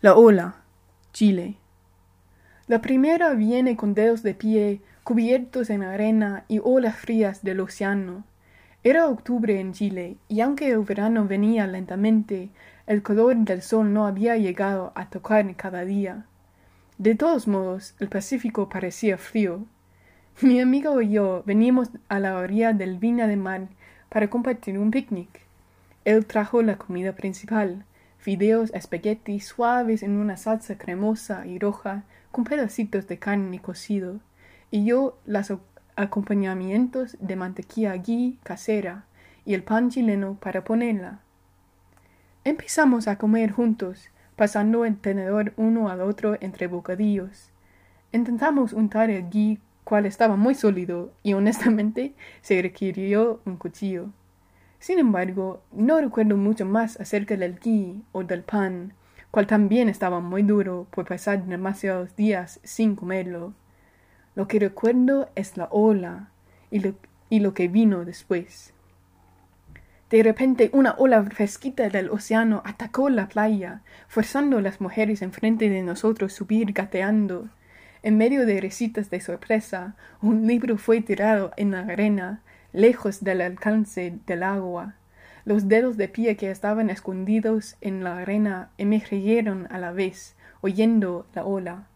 La 0.00 0.14
ola, 0.14 0.56
Chile. 1.12 1.56
La 2.66 2.80
primera 2.80 3.34
viene 3.34 3.76
con 3.76 3.94
dedos 3.94 4.22
de 4.22 4.34
pie 4.34 4.80
cubiertos 5.04 5.70
en 5.70 5.82
arena 5.82 6.44
y 6.48 6.60
olas 6.62 6.96
frías 6.96 7.44
del 7.44 7.60
océano. 7.60 8.24
Era 8.82 9.06
octubre 9.06 9.60
en 9.60 9.72
Chile, 9.72 10.16
y 10.28 10.40
aunque 10.40 10.70
el 10.70 10.80
verano 10.80 11.26
venía 11.26 11.66
lentamente, 11.66 12.50
el 12.86 13.02
color 13.02 13.36
del 13.36 13.62
sol 13.62 13.92
no 13.92 14.06
había 14.06 14.36
llegado 14.36 14.92
a 14.94 15.08
tocar 15.08 15.54
cada 15.56 15.84
día. 15.84 16.26
De 16.98 17.16
todos 17.16 17.48
modos, 17.48 17.96
el 17.98 18.08
Pacífico 18.08 18.68
parecía 18.68 19.18
frío. 19.18 19.64
Mi 20.40 20.60
amigo 20.60 21.02
y 21.02 21.10
yo 21.10 21.42
venimos 21.44 21.90
a 22.08 22.20
la 22.20 22.36
orilla 22.36 22.72
del 22.72 22.98
Viña 22.98 23.26
de 23.26 23.36
Mar 23.36 23.66
para 24.08 24.30
compartir 24.30 24.78
un 24.78 24.92
picnic. 24.92 25.40
Él 26.04 26.24
trajo 26.24 26.62
la 26.62 26.78
comida 26.78 27.12
principal, 27.12 27.84
fideos 28.18 28.72
espagueti 28.74 29.40
suaves 29.40 30.04
en 30.04 30.12
una 30.12 30.36
salsa 30.36 30.78
cremosa 30.78 31.46
y 31.46 31.58
roja 31.58 32.04
con 32.30 32.44
pedacitos 32.44 33.08
de 33.08 33.18
carne 33.18 33.58
cocido 33.58 34.20
y 34.70 34.84
yo 34.84 35.18
los 35.26 35.52
acompañamientos 35.96 37.16
de 37.20 37.34
mantequilla 37.34 37.96
ghee 37.96 38.38
casera 38.44 39.04
y 39.44 39.54
el 39.54 39.64
pan 39.64 39.90
chileno 39.90 40.38
para 40.40 40.62
ponerla. 40.62 41.18
Empezamos 42.44 43.08
a 43.08 43.18
comer 43.18 43.50
juntos, 43.50 44.10
pasando 44.36 44.84
el 44.84 44.96
tenedor 44.96 45.52
uno 45.56 45.88
al 45.88 46.00
otro 46.00 46.36
entre 46.40 46.66
bocadillos. 46.66 47.50
Intentamos 48.12 48.72
untar 48.72 49.10
el 49.10 49.28
ghee, 49.30 49.58
cual 49.84 50.06
estaba 50.06 50.36
muy 50.36 50.54
sólido, 50.54 51.12
y 51.22 51.34
honestamente 51.34 52.14
se 52.42 52.60
requirió 52.60 53.40
un 53.44 53.56
cuchillo. 53.56 54.10
Sin 54.78 54.98
embargo, 54.98 55.62
no 55.72 56.00
recuerdo 56.00 56.36
mucho 56.36 56.66
más 56.66 57.00
acerca 57.00 57.36
del 57.36 57.58
ghee 57.58 58.02
o 58.12 58.22
del 58.22 58.42
pan, 58.42 58.92
cual 59.30 59.46
también 59.46 59.88
estaba 59.88 60.20
muy 60.20 60.42
duro 60.42 60.86
por 60.90 61.06
pasar 61.06 61.44
demasiados 61.46 62.14
días 62.16 62.60
sin 62.62 62.94
comerlo. 62.94 63.54
Lo 64.34 64.46
que 64.46 64.58
recuerdo 64.58 65.30
es 65.34 65.56
la 65.56 65.68
ola 65.70 66.28
y 66.70 66.80
lo, 66.80 66.94
y 67.30 67.40
lo 67.40 67.54
que 67.54 67.68
vino 67.68 68.04
después. 68.04 68.73
De 70.10 70.22
repente 70.22 70.70
una 70.72 70.94
ola 70.98 71.22
fresquita 71.24 71.88
del 71.88 72.10
océano 72.10 72.62
atacó 72.64 73.08
la 73.08 73.28
playa, 73.28 73.82
forzando 74.06 74.58
a 74.58 74.62
las 74.62 74.80
mujeres 74.80 75.22
enfrente 75.22 75.68
de 75.70 75.82
nosotros 75.82 76.32
subir 76.32 76.72
gateando. 76.72 77.48
En 78.02 78.18
medio 78.18 78.44
de 78.44 78.60
recitas 78.60 79.08
de 79.08 79.20
sorpresa, 79.20 79.96
un 80.20 80.46
libro 80.46 80.76
fue 80.76 81.00
tirado 81.00 81.52
en 81.56 81.70
la 81.70 81.80
arena, 81.80 82.42
lejos 82.72 83.24
del 83.24 83.40
alcance 83.40 84.18
del 84.26 84.42
agua. 84.42 84.94
Los 85.46 85.68
dedos 85.68 85.96
de 85.96 86.08
pie 86.08 86.36
que 86.36 86.50
estaban 86.50 86.90
escondidos 86.90 87.76
en 87.80 88.04
la 88.04 88.18
arena 88.18 88.70
emergieron 88.76 89.66
a 89.70 89.78
la 89.78 89.92
vez, 89.92 90.36
oyendo 90.60 91.26
la 91.34 91.44
ola. 91.44 91.86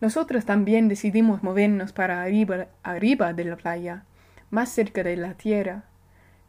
Nosotros 0.00 0.44
también 0.44 0.88
decidimos 0.88 1.42
movernos 1.42 1.92
para 1.92 2.22
arriba, 2.22 2.68
arriba 2.82 3.32
de 3.32 3.44
la 3.44 3.56
playa, 3.56 4.04
más 4.50 4.68
cerca 4.70 5.02
de 5.02 5.16
la 5.16 5.34
tierra. 5.34 5.84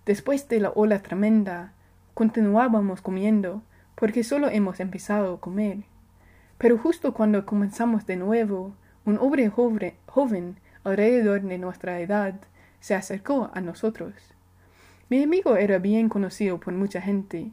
Después 0.05 0.48
de 0.48 0.60
la 0.60 0.72
ola 0.72 1.01
tremenda, 1.01 1.74
continuábamos 2.13 3.01
comiendo, 3.01 3.62
porque 3.96 4.24
solo 4.24 4.50
hemos 4.50 4.79
empezado 4.79 5.36
a 5.36 5.39
comer. 5.39 5.84
Pero 6.58 6.78
justo 6.78 7.13
cuando 7.13 7.45
comenzamos 7.45 8.06
de 8.06 8.15
nuevo, 8.15 8.75
un 9.06 9.17
hombre 9.17 9.49
joven, 9.49 9.93
joven 10.08 10.58
alrededor 10.84 11.41
de 11.41 11.58
nuestra 11.58 11.99
edad 11.99 12.36
se 12.80 12.95
acercó 12.95 13.52
a 13.54 13.62
nosotros. 13.62 14.13
Mi 15.10 15.23
amigo 15.23 15.58
era 15.58 15.78
bien 15.78 16.10
conocido 16.10 16.60
por 16.60 16.73
mucha 16.73 17.02
gente, 17.02 17.52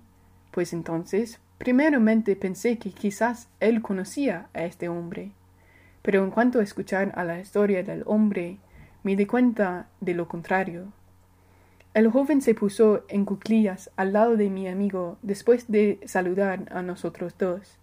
pues 0.50 0.72
entonces, 0.72 1.40
primeramente 1.58 2.36
pensé 2.36 2.78
que 2.78 2.92
quizás 2.92 3.48
él 3.60 3.82
conocía 3.82 4.48
a 4.54 4.64
este 4.64 4.88
hombre 4.88 5.32
pero 6.08 6.24
en 6.24 6.30
cuanto 6.30 6.60
a 6.60 6.62
escuchar 6.62 7.12
a 7.16 7.22
la 7.24 7.38
historia 7.38 7.82
del 7.82 8.02
hombre, 8.06 8.56
me 9.02 9.14
di 9.14 9.26
cuenta 9.26 9.88
de 10.00 10.14
lo 10.14 10.26
contrario. 10.26 10.92
El 11.98 12.12
joven 12.12 12.42
se 12.42 12.54
puso 12.54 13.04
en 13.08 13.24
cuclillas 13.24 13.90
al 13.96 14.12
lado 14.12 14.36
de 14.36 14.50
mi 14.50 14.68
amigo 14.68 15.18
después 15.22 15.66
de 15.66 15.98
saludar 16.06 16.64
a 16.70 16.80
nosotros 16.80 17.34
dos. 17.36 17.76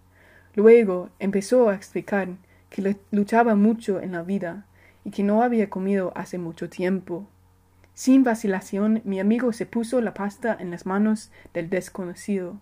Luego 0.54 1.10
empezó 1.18 1.68
a 1.68 1.74
explicar 1.74 2.30
que 2.70 2.96
luchaba 3.10 3.56
mucho 3.56 4.00
en 4.00 4.12
la 4.12 4.22
vida 4.22 4.64
y 5.04 5.10
que 5.10 5.22
no 5.22 5.42
había 5.42 5.68
comido 5.68 6.12
hace 6.16 6.38
mucho 6.38 6.70
tiempo. 6.70 7.28
Sin 7.92 8.24
vacilación, 8.24 9.02
mi 9.04 9.20
amigo 9.20 9.52
se 9.52 9.66
puso 9.66 10.00
la 10.00 10.14
pasta 10.14 10.56
en 10.58 10.70
las 10.70 10.86
manos 10.86 11.30
del 11.52 11.68
desconocido. 11.68 12.58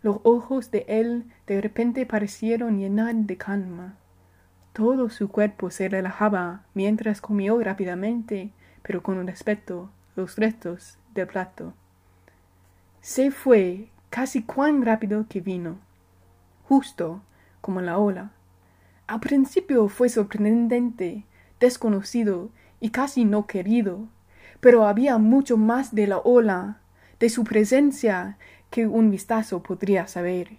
Los 0.00 0.18
ojos 0.22 0.70
de 0.70 0.84
él 0.86 1.24
de 1.48 1.60
repente 1.60 2.06
parecieron 2.06 2.78
llenar 2.78 3.16
de 3.16 3.36
calma. 3.36 3.96
Todo 4.72 5.10
su 5.10 5.28
cuerpo 5.28 5.72
se 5.72 5.88
relajaba 5.88 6.62
mientras 6.72 7.20
comió 7.20 7.58
rápidamente, 7.58 8.52
pero 8.84 9.02
con 9.02 9.26
respeto, 9.26 9.90
los 10.16 10.36
restos 10.36 10.98
del 11.14 11.26
plato. 11.26 11.74
Se 13.00 13.30
fue 13.30 13.88
casi 14.10 14.42
cuán 14.42 14.84
rápido 14.84 15.26
que 15.28 15.40
vino, 15.40 15.78
justo 16.68 17.22
como 17.60 17.80
la 17.80 17.98
ola. 17.98 18.32
Al 19.06 19.20
principio 19.20 19.88
fue 19.88 20.08
sorprendente, 20.08 21.24
desconocido 21.60 22.50
y 22.80 22.90
casi 22.90 23.24
no 23.24 23.46
querido, 23.46 24.08
pero 24.60 24.86
había 24.86 25.18
mucho 25.18 25.56
más 25.56 25.94
de 25.94 26.06
la 26.06 26.18
ola, 26.18 26.80
de 27.20 27.28
su 27.28 27.44
presencia, 27.44 28.38
que 28.70 28.86
un 28.86 29.10
vistazo 29.10 29.62
podría 29.62 30.06
saber. 30.06 30.56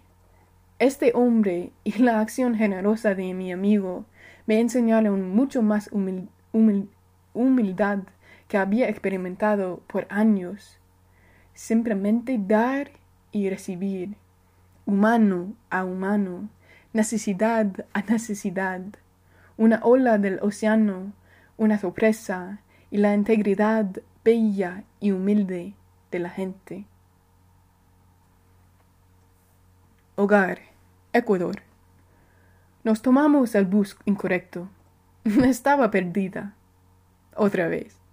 Este 0.79 1.11
hombre 1.15 1.71
y 1.83 1.97
la 1.99 2.19
acción 2.19 2.55
generosa 2.55 3.15
de 3.15 3.33
mi 3.33 3.51
amigo 3.51 4.05
me 4.45 4.59
enseñaron 4.59 5.35
mucho 5.35 5.61
más 5.61 5.89
humildad 7.33 7.99
que 8.47 8.58
había 8.58 8.89
experimentado 8.89 9.81
por 9.88 10.08
años. 10.10 10.79
Simplemente 11.53 12.38
dar 12.39 12.91
y 13.31 13.49
recibir, 13.49 14.15
humano 14.86 15.53
a 15.69 15.84
humano, 15.84 16.49
necesidad 16.93 17.86
a 17.93 18.01
necesidad, 18.01 18.81
una 19.58 19.79
ola 19.84 20.17
del 20.17 20.39
océano, 20.41 21.13
una 21.58 21.77
sorpresa 21.77 22.60
y 22.91 22.97
la 22.97 23.13
integridad 23.13 23.86
bella 24.23 24.84
y 24.99 25.12
humilde 25.12 25.73
de 26.12 26.19
la 26.19 26.29
gente. 26.29 26.86
Hogar, 30.15 30.60
Ecuador. 31.12 31.62
Nos 32.86 33.01
tomamos 33.01 33.55
el 33.55 33.65
bus 33.65 33.97
incorrecto. 34.05 34.69
Estaba 35.23 35.91
perdida. 35.91 36.55
Otra 37.36 37.67
vez. 37.67 38.04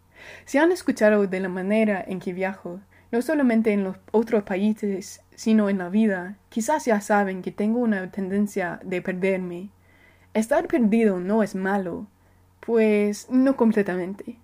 Si 0.44 0.58
han 0.58 0.72
escuchado 0.72 1.26
de 1.26 1.40
la 1.40 1.48
manera 1.48 2.04
en 2.06 2.20
que 2.20 2.32
viajo, 2.32 2.80
no 3.10 3.20
solamente 3.22 3.72
en 3.72 3.84
los 3.84 3.96
otros 4.10 4.42
países, 4.42 5.20
sino 5.34 5.68
en 5.68 5.78
la 5.78 5.88
vida, 5.88 6.36
quizás 6.48 6.86
ya 6.86 7.00
saben 7.00 7.42
que 7.42 7.52
tengo 7.52 7.78
una 7.78 8.10
tendencia 8.10 8.80
de 8.84 9.02
perderme. 9.02 9.70
Estar 10.34 10.66
perdido 10.66 11.20
no 11.20 11.42
es 11.42 11.54
malo, 11.54 12.06
pues 12.60 13.28
no 13.30 13.56
completamente. 13.56 14.36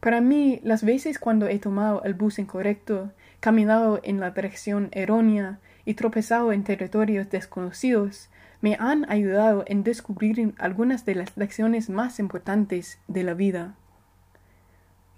Para 0.00 0.20
mí, 0.20 0.60
las 0.62 0.84
veces 0.84 1.18
cuando 1.18 1.48
he 1.48 1.58
tomado 1.58 2.02
el 2.04 2.14
bus 2.14 2.38
incorrecto, 2.38 3.12
caminado 3.40 4.00
en 4.04 4.20
la 4.20 4.30
dirección 4.30 4.88
errónea 4.92 5.58
y 5.84 5.94
tropezado 5.94 6.52
en 6.52 6.64
territorios 6.64 7.30
desconocidos, 7.30 8.30
me 8.60 8.76
han 8.78 9.10
ayudado 9.10 9.64
en 9.66 9.82
descubrir 9.82 10.54
algunas 10.58 11.04
de 11.04 11.14
las 11.14 11.36
lecciones 11.36 11.90
más 11.90 12.18
importantes 12.18 12.98
de 13.06 13.22
la 13.22 13.34
vida. 13.34 13.74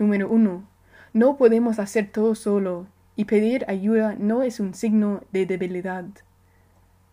Número 0.01 0.31
1. 0.31 0.67
No 1.13 1.37
podemos 1.37 1.79
hacer 1.79 2.11
todo 2.11 2.35
solo 2.35 2.87
y 3.17 3.27
pedir 3.27 3.67
ayuda 3.69 4.17
no 4.19 4.43
es 4.43 4.59
un 4.59 4.73
signo 4.73 5.21
de 5.31 5.45
debilidad. 5.45 6.07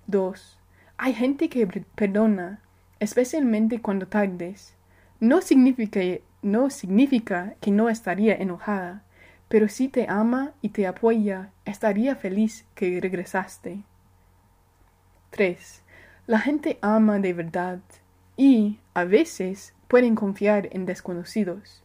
2. 0.05 0.57
Hay 0.95 1.13
gente 1.13 1.49
que 1.49 1.67
perdona, 1.67 2.61
especialmente 3.01 3.81
cuando 3.81 4.07
tardes. 4.07 4.73
No 5.19 5.41
significa, 5.41 5.99
no 6.41 6.69
significa 6.69 7.55
que 7.59 7.71
no 7.71 7.89
estaría 7.89 8.35
enojada, 8.35 9.03
pero 9.49 9.67
si 9.67 9.89
te 9.89 10.07
ama 10.07 10.53
y 10.61 10.69
te 10.69 10.87
apoya, 10.87 11.51
estaría 11.65 12.15
feliz 12.15 12.65
que 12.73 13.01
regresaste. 13.01 13.83
3. 15.31 15.83
La 16.25 16.39
gente 16.39 16.79
ama 16.81 17.19
de 17.19 17.33
verdad 17.33 17.81
y, 18.37 18.79
a 18.93 19.03
veces, 19.03 19.73
pueden 19.89 20.15
confiar 20.15 20.69
en 20.71 20.85
desconocidos. 20.85 21.83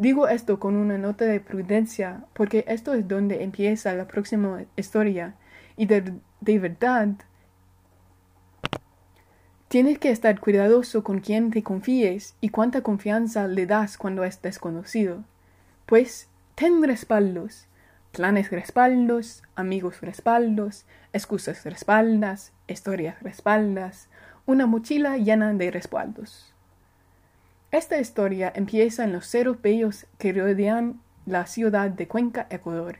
Digo 0.00 0.28
esto 0.28 0.58
con 0.58 0.76
una 0.76 0.96
nota 0.96 1.26
de 1.26 1.40
prudencia 1.40 2.24
porque 2.32 2.64
esto 2.68 2.94
es 2.94 3.06
donde 3.06 3.42
empieza 3.42 3.92
la 3.92 4.08
próxima 4.08 4.64
historia 4.74 5.34
y, 5.76 5.84
de 5.84 6.58
verdad, 6.58 7.08
tienes 9.68 9.98
que 9.98 10.10
estar 10.10 10.40
cuidadoso 10.40 11.04
con 11.04 11.20
quien 11.20 11.50
te 11.50 11.62
confíes 11.62 12.34
y 12.40 12.48
cuánta 12.48 12.80
confianza 12.80 13.46
le 13.46 13.66
das 13.66 13.98
cuando 13.98 14.24
es 14.24 14.40
desconocido. 14.40 15.22
Pues 15.84 16.30
ten 16.54 16.82
respaldos, 16.82 17.66
planes 18.10 18.50
respaldos, 18.50 19.42
amigos 19.54 20.00
respaldos, 20.00 20.86
excusas 21.12 21.62
respaldas, 21.66 22.54
historias 22.68 23.22
respaldas, 23.22 24.08
una 24.46 24.64
mochila 24.64 25.18
llena 25.18 25.52
de 25.52 25.70
respaldos. 25.70 26.49
Esta 27.72 28.00
historia 28.00 28.52
empieza 28.56 29.04
en 29.04 29.12
los 29.12 29.26
cerros 29.26 29.62
bellos 29.62 30.06
que 30.18 30.32
rodean 30.32 31.00
la 31.24 31.46
ciudad 31.46 31.88
de 31.88 32.08
Cuenca, 32.08 32.48
Ecuador. 32.50 32.98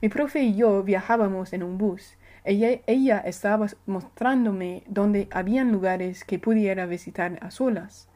Mi 0.00 0.08
profe 0.08 0.40
y 0.44 0.54
yo 0.54 0.84
viajábamos 0.84 1.52
en 1.52 1.64
un 1.64 1.78
bus. 1.78 2.16
Ella, 2.44 2.80
ella 2.86 3.18
estaba 3.18 3.66
mostrándome 3.86 4.84
dónde 4.86 5.26
habían 5.32 5.72
lugares 5.72 6.22
que 6.22 6.38
pudiera 6.38 6.86
visitar 6.86 7.38
a 7.40 7.50
solas. 7.50 8.08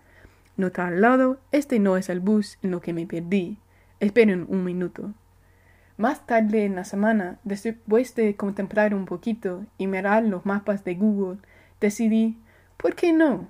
Nota 0.56 0.86
al 0.86 1.00
lado, 1.00 1.40
este 1.50 1.80
no 1.80 1.96
es 1.96 2.08
el 2.10 2.20
bus 2.20 2.58
en 2.62 2.70
lo 2.70 2.80
que 2.80 2.92
me 2.92 3.04
perdí. 3.04 3.58
Esperen 3.98 4.46
un 4.48 4.62
minuto. 4.62 5.14
Más 5.96 6.26
tarde 6.26 6.64
en 6.64 6.76
la 6.76 6.84
semana, 6.84 7.40
después 7.42 8.14
de 8.14 8.36
contemplar 8.36 8.94
un 8.94 9.04
poquito 9.04 9.66
y 9.78 9.88
mirar 9.88 10.22
los 10.22 10.46
mapas 10.46 10.84
de 10.84 10.94
Google, 10.94 11.38
decidí, 11.80 12.38
¿por 12.76 12.94
qué 12.94 13.12
no? 13.12 13.48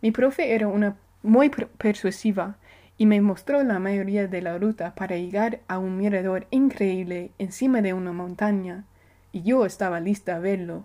Mi 0.00 0.12
profe 0.12 0.54
era 0.54 0.68
una 0.68 0.96
muy 1.22 1.50
persuasiva 1.50 2.56
y 2.98 3.06
me 3.06 3.20
mostró 3.20 3.62
la 3.62 3.78
mayoría 3.78 4.28
de 4.28 4.42
la 4.42 4.58
ruta 4.58 4.94
para 4.94 5.16
llegar 5.16 5.60
a 5.68 5.78
un 5.78 5.96
mirador 5.96 6.46
increíble 6.50 7.30
encima 7.38 7.82
de 7.82 7.94
una 7.94 8.12
montaña, 8.12 8.84
y 9.32 9.42
yo 9.42 9.64
estaba 9.64 9.98
lista 10.00 10.36
a 10.36 10.38
verlo. 10.38 10.84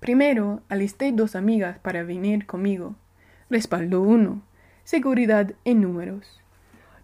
Primero 0.00 0.62
alisté 0.68 1.12
dos 1.12 1.36
amigas 1.36 1.78
para 1.78 2.02
venir 2.02 2.46
conmigo. 2.46 2.94
Respaldo 3.50 4.02
uno. 4.02 4.42
Seguridad 4.84 5.52
en 5.64 5.80
números. 5.80 6.40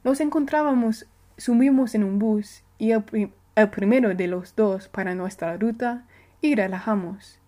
Nos 0.05 0.21
encontrábamos, 0.21 1.07
subimos 1.37 1.95
en 1.95 2.05
un 2.05 2.19
bus 2.19 2.63
y 2.79 2.93
el, 2.93 3.33
el 3.55 3.71
primero 3.71 4.15
de 4.15 4.27
los 4.27 4.55
dos 4.55 4.89
para 4.89 5.15
nuestra 5.15 5.57
ruta 5.57 6.07
y 6.43 6.55
relajamos. 6.55 7.40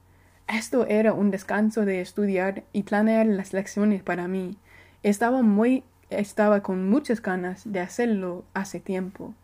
Esto 0.49 0.87
era 0.87 1.13
un 1.13 1.31
descanso 1.31 1.85
de 1.85 2.01
estudiar 2.01 2.65
y 2.73 2.83
planear 2.83 3.27
las 3.27 3.53
lecciones 3.53 4.03
para 4.03 4.29
mí. 4.29 4.59
Estaba 5.03 5.43
muy 5.43 5.85
estaba 6.19 6.63
con 6.63 6.89
muchas 6.89 7.23
ganas 7.23 7.71
de 7.71 7.81
hacerlo 7.81 8.45
hace 8.55 8.81
tiempo. 8.81 9.35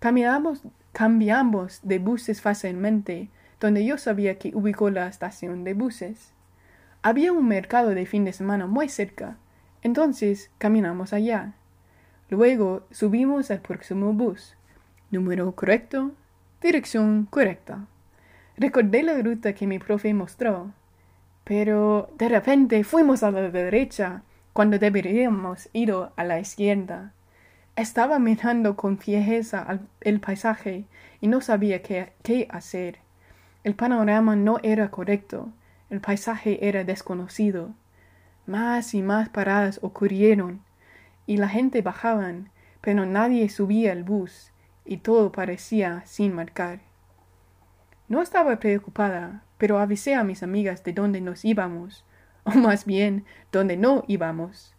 Cambiamos, 0.00 0.62
cambiamos 0.92 1.80
de 1.82 1.98
buses 1.98 2.40
fácilmente, 2.40 3.28
donde 3.60 3.84
yo 3.84 3.98
sabía 3.98 4.38
que 4.38 4.54
ubicó 4.54 4.90
la 4.90 5.08
estación 5.08 5.64
de 5.64 5.74
buses. 5.74 6.32
Había 7.02 7.32
un 7.32 7.48
mercado 7.48 7.90
de 7.90 8.06
fin 8.06 8.24
de 8.24 8.32
semana 8.32 8.66
muy 8.66 8.88
cerca, 8.88 9.36
entonces 9.82 10.50
caminamos 10.58 11.12
allá. 11.12 11.54
Luego 12.30 12.86
subimos 12.90 13.50
al 13.50 13.60
próximo 13.60 14.12
bus. 14.12 14.54
Número 15.10 15.50
correcto, 15.52 16.12
dirección 16.60 17.26
correcta. 17.26 17.86
Recordé 18.60 19.04
la 19.04 19.16
ruta 19.22 19.52
que 19.52 19.68
mi 19.68 19.78
profe 19.78 20.12
mostró, 20.12 20.72
pero 21.44 22.10
de 22.18 22.28
repente 22.28 22.82
fuimos 22.82 23.22
a 23.22 23.30
la 23.30 23.50
derecha 23.50 24.22
cuando 24.52 24.80
deberíamos 24.80 25.68
ir 25.72 25.94
a 26.16 26.24
la 26.24 26.40
izquierda. 26.40 27.12
Estaba 27.76 28.18
mirando 28.18 28.74
con 28.74 28.98
fijeza 28.98 29.78
el 30.00 30.18
paisaje 30.18 30.86
y 31.20 31.28
no 31.28 31.40
sabía 31.40 31.82
qué, 31.82 32.48
hacer. 32.50 32.98
El 33.62 33.76
panorama 33.76 34.34
no 34.34 34.58
era 34.64 34.90
correcto, 34.90 35.50
el 35.88 36.00
paisaje 36.00 36.66
era 36.66 36.82
desconocido. 36.82 37.70
Más 38.44 38.92
y 38.92 39.02
más 39.02 39.28
paradas 39.28 39.78
ocurrieron, 39.82 40.62
y 41.28 41.36
la 41.36 41.48
gente 41.48 41.80
bajaban, 41.80 42.50
pero 42.80 43.06
nadie 43.06 43.48
subía 43.50 43.92
al 43.92 44.02
bus, 44.02 44.50
y 44.84 44.96
todo 44.96 45.30
parecía 45.30 46.02
sin 46.06 46.34
marcar. 46.34 46.87
No 48.08 48.22
estaba 48.22 48.58
preocupada, 48.58 49.42
pero 49.58 49.78
avisé 49.78 50.14
a 50.14 50.24
mis 50.24 50.42
amigas 50.42 50.82
de 50.82 50.92
dónde 50.92 51.20
nos 51.20 51.44
íbamos, 51.44 52.04
o 52.44 52.50
más 52.52 52.86
bien 52.86 53.24
donde 53.52 53.76
no 53.76 54.04
íbamos. 54.08 54.74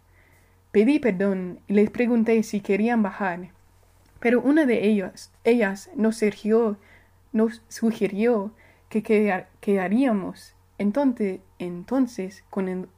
Pedí 0.72 0.98
perdón 0.98 1.60
y 1.68 1.74
les 1.74 1.90
pregunté 1.90 2.42
si 2.42 2.60
querían 2.60 3.02
bajar, 3.02 3.50
pero 4.20 4.40
una 4.42 4.66
de 4.66 4.86
ellas, 4.86 5.32
ellas 5.44 5.90
nos, 5.96 6.20
nos 7.32 7.62
sugirió 7.68 8.52
que 8.88 9.02
quedaríamos. 9.60 10.54
Entonces, 10.78 11.40
entonces 11.58 12.44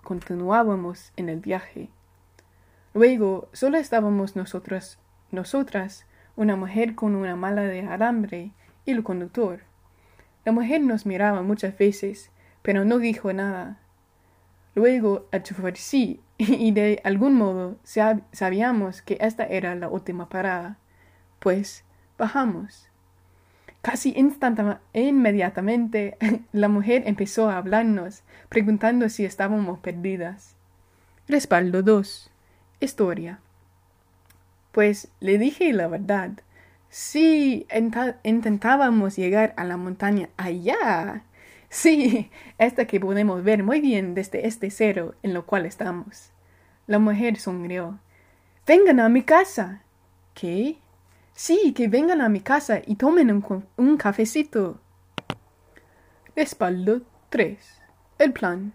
continuábamos 0.03 1.13
en 1.17 1.29
el 1.29 1.41
viaje. 1.41 1.91
Luego 2.95 3.49
solo 3.53 3.79
estábamos 3.79 4.37
nosotras, 4.37 4.99
nosotras, 5.31 6.07
una 6.37 6.57
mujer 6.57 6.95
con 6.95 7.15
una 7.15 7.37
mala 7.37 7.63
de 7.63 7.83
alambre 7.83 8.53
y 8.85 8.91
el 8.91 9.03
conductor. 9.03 9.61
La 10.45 10.53
mujer 10.53 10.81
nos 10.81 11.07
miraba 11.07 11.43
muchas 11.43 11.77
veces, 11.79 12.31
pero 12.63 12.85
no 12.85 12.99
dijo 12.99 13.33
nada. 13.33 13.79
Luego 14.75 15.29
sí, 15.75 16.21
y 16.39 16.73
de 16.73 17.01
algún 17.05 17.35
modo 17.35 17.77
sabíamos 18.33 19.03
que 19.03 19.19
esta 19.21 19.45
era 19.45 19.75
la 19.75 19.89
última 19.89 20.29
parada. 20.29 20.79
Pues 21.39 21.85
bajamos. 22.19 22.89
Casi 23.83 24.15
inmediatamente 24.93 26.17
la 26.53 26.69
mujer 26.69 27.03
empezó 27.07 27.51
a 27.51 27.57
hablarnos, 27.57 28.23
preguntando 28.49 29.09
si 29.09 29.25
estábamos 29.25 29.81
perdidas. 29.81 30.57
Respaldo 31.29 31.83
2. 31.83 32.31
Historia. 32.81 33.41
Pues 34.71 35.09
le 35.21 35.39
dije 35.39 35.73
la 35.73 35.89
verdad. 35.89 36.31
Sí, 36.95 37.67
intentábamos 38.23 39.17
llegar 39.17 39.55
a 39.57 39.65
la 39.65 39.79
montaña 39.79 40.29
allá, 40.37 41.25
Sí, 41.71 42.31
esta 42.59 42.85
que 42.85 43.01
podemos 43.01 43.43
ver 43.43 43.63
muy 43.63 43.81
bien 43.81 44.15
desde 44.15 44.47
este 44.47 44.71
cero 44.71 45.15
en 45.23 45.33
lo 45.33 45.47
cual 45.47 45.65
estamos. 45.65 46.31
La 46.87 46.99
mujer 46.99 47.39
sonrió. 47.39 47.99
Vengan 48.67 49.01
a 49.01 49.09
mi 49.09 49.23
casa. 49.23 49.81
¿Qué? 50.35 50.77
Sí, 51.33 51.73
que 51.75 51.89
vengan 51.89 52.21
a 52.21 52.29
mi 52.29 52.41
casa 52.41 52.83
y 52.87 52.97
tomen 52.97 53.43
un, 53.79 53.97
cafecito. 53.97 54.83
Respaldo 56.37 57.01
3. 57.31 57.59
El 58.19 58.35
plan. 58.35 58.75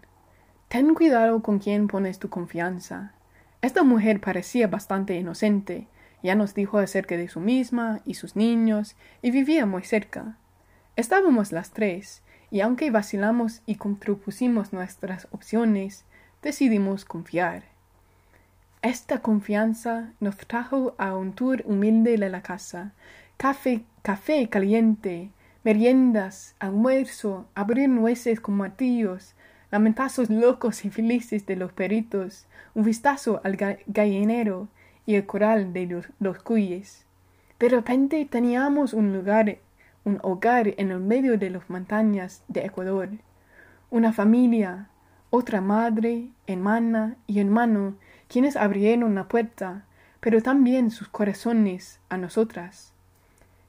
Ten 0.67 0.95
cuidado 0.95 1.43
con 1.43 1.59
quién 1.59 1.87
pones 1.87 2.17
tu 2.17 2.29
confianza. 2.29 3.13
Esta 3.61 3.83
mujer 3.83 4.19
parecía 4.19 4.65
bastante 4.65 5.13
inocente. 5.13 5.87
Ya 6.23 6.35
nos 6.35 6.53
dijo 6.53 6.79
acerca 6.79 7.17
de 7.17 7.27
su 7.27 7.39
misma 7.39 8.01
y 8.05 8.15
sus 8.15 8.35
niños, 8.35 8.95
y 9.21 9.31
vivía 9.31 9.65
muy 9.65 9.83
cerca. 9.83 10.37
Estábamos 10.95 11.51
las 11.51 11.71
tres, 11.71 12.23
y 12.49 12.61
aunque 12.61 12.91
vacilamos 12.91 13.61
y 13.65 13.75
contrapusimos 13.75 14.73
nuestras 14.73 15.27
opciones, 15.31 16.05
decidimos 16.41 17.05
confiar. 17.05 17.63
Esta 18.81 19.21
confianza 19.21 20.13
nos 20.19 20.37
trajo 20.37 20.95
a 20.97 21.15
un 21.15 21.33
tour 21.33 21.63
humilde 21.65 22.17
de 22.17 22.29
la 22.29 22.41
casa, 22.41 22.93
café, 23.37 23.83
café 24.01 24.47
caliente, 24.49 25.31
meriendas, 25.63 26.55
almuerzo, 26.59 27.47
abrir 27.53 27.89
nueces 27.89 28.39
con 28.39 28.55
martillos, 28.55 29.35
lamentazos 29.71 30.29
locos 30.29 30.85
y 30.85 30.89
felices 30.89 31.45
de 31.45 31.57
los 31.57 31.73
peritos, 31.73 32.45
un 32.73 32.85
vistazo 32.85 33.41
al 33.43 33.57
gallinero 33.87 34.69
y 35.07 35.15
el 35.15 35.25
coral 35.25 35.73
de 35.73 35.87
los, 35.87 36.05
los 36.19 36.37
cuyes. 36.43 37.07
De 37.59 37.69
repente 37.69 38.23
teníamos 38.29 38.93
un 38.93 39.13
lugar 39.13 39.57
un 40.07 40.19
hogar 40.23 40.73
en 40.77 40.91
el 40.91 41.01
medio 41.01 41.37
de 41.37 41.49
las 41.49 41.69
montañas 41.69 42.41
de 42.47 42.65
Ecuador, 42.65 43.09
una 43.89 44.13
familia, 44.13 44.87
otra 45.29 45.59
madre, 45.59 46.29
hermana 46.47 47.17
y 47.27 47.41
hermano, 47.41 47.95
quienes 48.29 48.55
abrieron 48.55 49.15
la 49.15 49.27
puerta, 49.27 49.83
pero 50.21 50.41
también 50.41 50.91
sus 50.91 51.09
corazones 51.09 51.99
a 52.07 52.15
nosotras. 52.15 52.93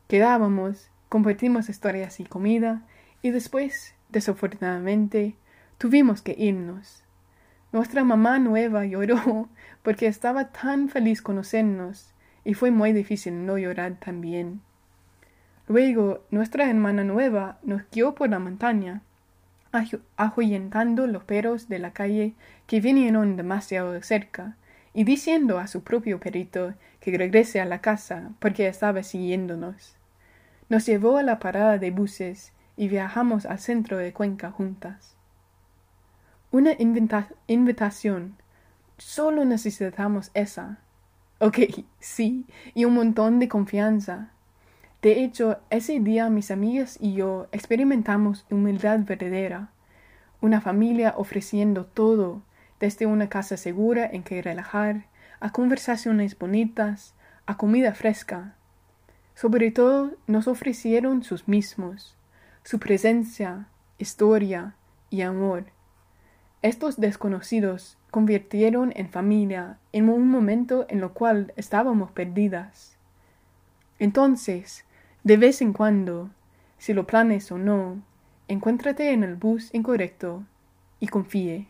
Quedábamos, 0.07 0.91
compartimos 1.09 1.69
historias 1.69 2.21
y 2.21 2.25
comida, 2.25 2.83
y 3.21 3.31
después, 3.31 3.95
desafortunadamente, 4.11 5.35
tuvimos 5.77 6.23
que 6.23 6.37
irnos. 6.39 7.03
Nuestra 7.71 8.03
mamá 8.03 8.39
nueva 8.39 8.87
lloró 8.87 9.49
porque 9.83 10.07
estaba 10.07 10.53
tan 10.53 10.89
feliz 10.89 11.21
conocernos, 11.23 12.15
y 12.45 12.55
fue 12.55 12.71
muy 12.71 12.93
difícil 12.93 13.45
no 13.45 13.59
llorar 13.59 13.97
también. 13.97 14.63
Luego 15.67 16.25
nuestra 16.31 16.71
hermana 16.71 17.05
nueva 17.05 17.59
nos 17.63 17.83
guió 17.93 18.15
por 18.15 18.31
la 18.31 18.39
montaña, 18.39 19.03
ahuyentando 20.17 21.07
los 21.07 21.25
perros 21.25 21.69
de 21.69 21.79
la 21.79 21.93
calle 21.93 22.35
que 22.67 22.81
vinieron 22.81 23.37
demasiado 23.37 24.01
cerca, 24.03 24.57
y 24.95 25.05
diciendo 25.05 25.59
a 25.59 25.67
su 25.67 25.85
propio 25.85 26.19
perito 26.19 26.73
que 27.01 27.17
regrese 27.17 27.61
a 27.61 27.67
la 27.67 27.83
casa 27.83 28.31
porque 28.39 28.67
estaba 28.67 29.03
siguiéndonos. 29.03 29.95
Nos 30.71 30.87
llevó 30.87 31.19
a 31.19 31.23
la 31.23 31.39
parada 31.39 31.77
de 31.77 31.91
buses 31.91 32.53
y 32.79 32.89
viajamos 32.89 33.45
al 33.45 33.59
centro 33.59 33.99
de 33.99 34.15
Cuenca 34.15 34.51
juntas. 34.51 35.18
Una 36.51 36.71
invitación. 37.47 38.37
Solo 38.97 39.45
necesitamos 39.45 40.31
esa. 40.33 40.79
Ok, 41.41 41.59
sí, 42.01 42.47
y 42.75 42.87
un 42.87 42.95
montón 42.95 43.39
de 43.39 43.49
confianza. 43.49 44.31
De 45.03 45.23
hecho, 45.23 45.59
ese 45.69 46.01
día 46.01 46.31
mis 46.31 46.51
amigas 46.51 46.97
y 47.03 47.13
yo 47.13 47.49
experimentamos 47.53 48.47
humildad 48.51 49.01
verdadera. 49.01 49.69
Una 50.41 50.63
familia 50.63 51.13
ofreciendo 51.19 51.85
todo, 51.85 52.41
desde 52.81 53.05
una 53.05 53.29
casa 53.29 53.59
segura 53.59 54.09
en 54.11 54.23
que 54.23 54.41
relajar, 54.41 55.05
a 55.41 55.53
conversaciones 55.53 56.39
bonitas, 56.39 57.13
a 57.45 57.59
comida 57.59 57.93
fresca. 57.93 58.55
Sobre 59.35 59.71
todo 59.71 60.17
nos 60.27 60.49
ofrecieron 60.49 61.23
sus 61.23 61.47
mismos, 61.47 62.17
su 62.65 62.79
presencia, 62.79 63.69
historia 63.99 64.77
y 65.11 65.21
amor. 65.21 65.67
Estos 66.63 66.99
desconocidos 66.99 67.97
convirtieron 68.11 68.93
en 68.97 69.09
familia 69.09 69.79
en 69.93 70.09
un 70.09 70.29
momento 70.29 70.87
en 70.89 71.01
lo 71.01 71.15
cual 71.15 71.53
estábamos 71.57 72.11
perdidas. 72.11 72.97
Entonces, 74.01 74.85
de 75.23 75.37
vez 75.37 75.63
en 75.63 75.73
cuando, 75.73 76.31
si 76.79 76.95
lo 76.95 77.07
planes 77.07 77.53
o 77.53 77.59
no, 77.59 78.03
encuéntrate 78.49 79.13
en 79.13 79.23
el 79.23 79.37
bus 79.37 79.73
incorrecto 79.73 80.45
y 80.99 81.07
confíe. 81.07 81.69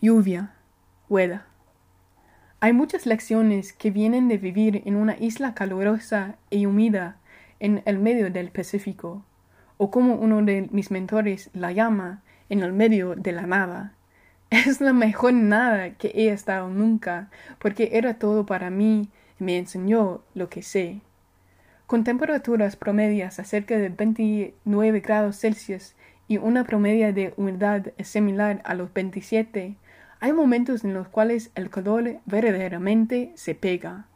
Lluvia, 0.00 0.54
hueda. 1.08 1.46
Hay 2.60 2.72
muchas 2.72 3.06
lecciones 3.06 3.72
que 3.72 3.90
vienen 3.90 4.28
de 4.28 4.38
vivir 4.38 4.82
en 4.84 4.94
una 4.94 5.16
isla 5.18 5.54
calurosa 5.54 6.36
y 6.50 6.66
húmeda 6.66 7.16
en 7.58 7.82
el 7.86 7.98
medio 7.98 8.30
del 8.30 8.50
Pacífico, 8.50 9.24
o 9.78 9.90
como 9.90 10.14
uno 10.16 10.42
de 10.42 10.68
mis 10.70 10.90
mentores 10.90 11.50
la 11.54 11.72
llama, 11.72 12.22
en 12.50 12.60
el 12.60 12.72
medio 12.72 13.14
de 13.14 13.32
la 13.32 13.46
nada. 13.46 13.94
Es 14.50 14.80
la 14.80 14.92
mejor 14.92 15.34
nada 15.34 15.90
que 15.94 16.08
he 16.08 16.30
estado 16.30 16.68
nunca, 16.68 17.30
porque 17.58 17.90
era 17.92 18.14
todo 18.14 18.46
para 18.46 18.70
mí 18.70 19.08
y 19.38 19.44
me 19.44 19.58
enseñó 19.58 20.22
lo 20.34 20.48
que 20.48 20.62
sé. 20.62 21.00
Con 21.86 22.04
temperaturas 22.04 22.76
promedias 22.76 23.38
acerca 23.38 23.78
de 23.78 23.88
29 23.88 25.00
grados 25.00 25.40
Celsius 25.40 25.94
y 26.28 26.38
una 26.38 26.64
promedia 26.64 27.12
de 27.12 27.32
humedad 27.36 27.92
similar 28.02 28.60
a 28.64 28.74
los 28.74 28.92
27, 28.92 29.76
hay 30.20 30.32
momentos 30.32 30.84
en 30.84 30.94
los 30.94 31.08
cuales 31.08 31.50
el 31.54 31.70
calor 31.70 32.18
verdaderamente 32.26 33.32
se 33.34 33.54
pega, 33.54 34.06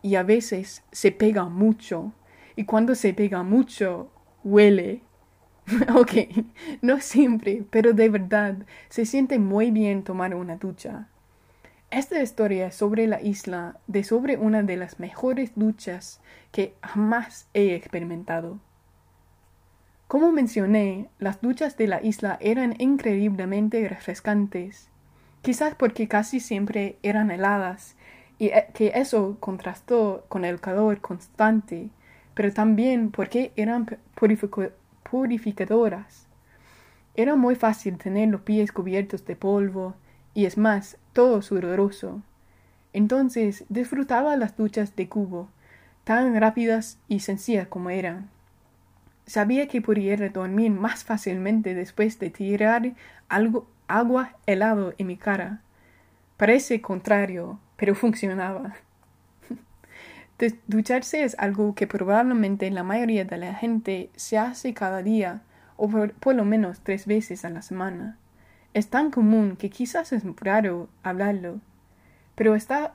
y 0.00 0.16
a 0.16 0.22
veces 0.22 0.82
se 0.90 1.12
pega 1.12 1.44
mucho, 1.44 2.12
y 2.56 2.64
cuando 2.64 2.94
se 2.94 3.14
pega 3.14 3.42
mucho, 3.42 4.10
huele. 4.44 5.02
ok, 5.94 6.12
no 6.82 7.00
siempre, 7.00 7.64
pero 7.70 7.92
de 7.92 8.08
verdad, 8.08 8.56
se 8.88 9.06
siente 9.06 9.38
muy 9.38 9.70
bien 9.70 10.02
tomar 10.02 10.34
una 10.34 10.56
ducha. 10.56 11.08
Esta 11.90 12.22
historia 12.22 12.72
sobre 12.72 13.06
la 13.06 13.20
isla 13.20 13.76
de 13.86 14.02
sobre 14.02 14.36
una 14.36 14.62
de 14.62 14.76
las 14.76 14.98
mejores 14.98 15.52
duchas 15.54 16.20
que 16.50 16.74
jamás 16.82 17.48
he 17.54 17.74
experimentado. 17.74 18.58
Como 20.08 20.32
mencioné, 20.32 21.08
las 21.18 21.40
duchas 21.40 21.76
de 21.76 21.86
la 21.86 22.02
isla 22.02 22.38
eran 22.40 22.74
increíblemente 22.78 23.86
refrescantes 23.88 24.92
quizás 25.42 25.74
porque 25.74 26.08
casi 26.08 26.40
siempre 26.40 26.96
eran 27.02 27.30
heladas 27.30 27.96
y 28.38 28.46
eh, 28.46 28.68
que 28.72 28.92
eso 28.94 29.36
contrastó 29.40 30.24
con 30.28 30.44
el 30.44 30.60
calor 30.60 31.00
constante, 31.00 31.90
pero 32.34 32.52
también 32.52 33.10
porque 33.10 33.52
eran 33.56 33.86
purificadoras. 35.10 36.26
Era 37.14 37.36
muy 37.36 37.54
fácil 37.54 37.98
tener 37.98 38.28
los 38.28 38.40
pies 38.40 38.72
cubiertos 38.72 39.24
de 39.26 39.36
polvo 39.36 39.94
y 40.34 40.46
es 40.46 40.56
más, 40.56 40.96
todo 41.12 41.42
sudoroso. 41.42 42.22
Entonces 42.92 43.64
disfrutaba 43.68 44.36
las 44.36 44.56
duchas 44.56 44.96
de 44.96 45.08
cubo, 45.08 45.48
tan 46.04 46.38
rápidas 46.40 46.98
y 47.08 47.20
sencillas 47.20 47.68
como 47.68 47.90
eran. 47.90 48.28
Sabía 49.26 49.68
que 49.68 49.80
pudiera 49.80 50.28
dormir 50.30 50.72
más 50.72 51.04
fácilmente 51.04 51.74
después 51.74 52.18
de 52.18 52.30
tirar 52.30 52.92
algo, 53.28 53.66
agua 53.88 54.36
helado 54.46 54.94
en 54.98 55.06
mi 55.06 55.16
cara. 55.16 55.60
Parece 56.36 56.80
contrario, 56.80 57.58
pero 57.76 57.94
funcionaba. 57.94 58.74
Ducharse 60.66 61.22
es 61.22 61.36
algo 61.38 61.76
que 61.76 61.86
probablemente 61.86 62.68
la 62.72 62.82
mayoría 62.82 63.24
de 63.24 63.36
la 63.36 63.54
gente 63.54 64.10
se 64.16 64.38
hace 64.38 64.74
cada 64.74 65.00
día 65.00 65.42
o 65.76 65.88
por, 65.88 66.34
lo 66.34 66.44
menos 66.44 66.80
tres 66.80 67.06
veces 67.06 67.44
a 67.44 67.50
la 67.50 67.62
semana. 67.62 68.18
Es 68.74 68.88
tan 68.88 69.12
común 69.12 69.56
que 69.56 69.70
quizás 69.70 70.12
es 70.12 70.24
raro 70.40 70.88
hablarlo, 71.04 71.60
pero 72.34 72.56
esta, 72.56 72.94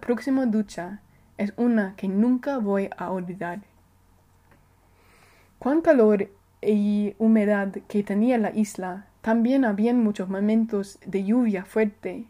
próxima 0.00 0.46
ducha 0.46 1.00
es 1.36 1.52
una 1.56 1.94
que 1.96 2.08
nunca 2.08 2.58
voy 2.58 2.90
a 2.96 3.12
olvidar. 3.12 3.60
Cuán 5.60 5.82
calor 5.82 6.28
y 6.60 7.14
humedad 7.18 7.70
que 7.86 8.02
tenía 8.02 8.38
la 8.38 8.50
isla 8.50 9.06
también 9.20 9.64
habían 9.64 10.02
muchos 10.02 10.28
momentos 10.28 10.98
de 11.06 11.22
lluvia 11.22 11.64
fuerte. 11.64 12.24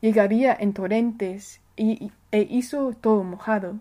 Llegaría 0.00 0.56
en 0.58 0.74
torrentes 0.74 1.60
y, 1.76 2.12
e 2.30 2.46
hizo 2.48 2.92
todo 2.92 3.24
mojado. 3.24 3.80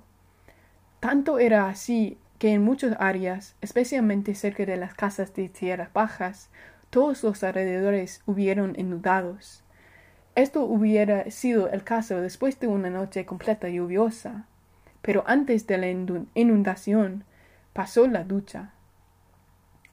Tanto 1.02 1.40
era 1.40 1.68
así 1.68 2.20
que 2.38 2.54
en 2.54 2.64
muchas 2.64 2.96
áreas, 3.00 3.56
especialmente 3.60 4.36
cerca 4.36 4.66
de 4.66 4.78
las 4.78 4.94
casas 4.94 5.34
de 5.34 5.50
tierras 5.50 5.92
bajas, 5.92 6.50
todos 6.92 7.24
los 7.24 7.44
alrededores 7.44 8.22
hubieron 8.28 8.80
inundados. 8.80 9.64
Esto 10.36 10.64
hubiera 10.64 11.30
sido 11.32 11.70
el 11.70 11.84
caso 11.84 12.22
después 12.22 12.60
de 12.60 12.68
una 12.68 12.92
noche 12.92 13.26
completa 13.26 13.68
lluviosa, 13.68 14.46
pero 15.02 15.24
antes 15.26 15.66
de 15.66 15.80
la 15.80 15.90
inundación 16.36 17.24
pasó 17.74 18.08
la 18.08 18.24
ducha. 18.24 18.72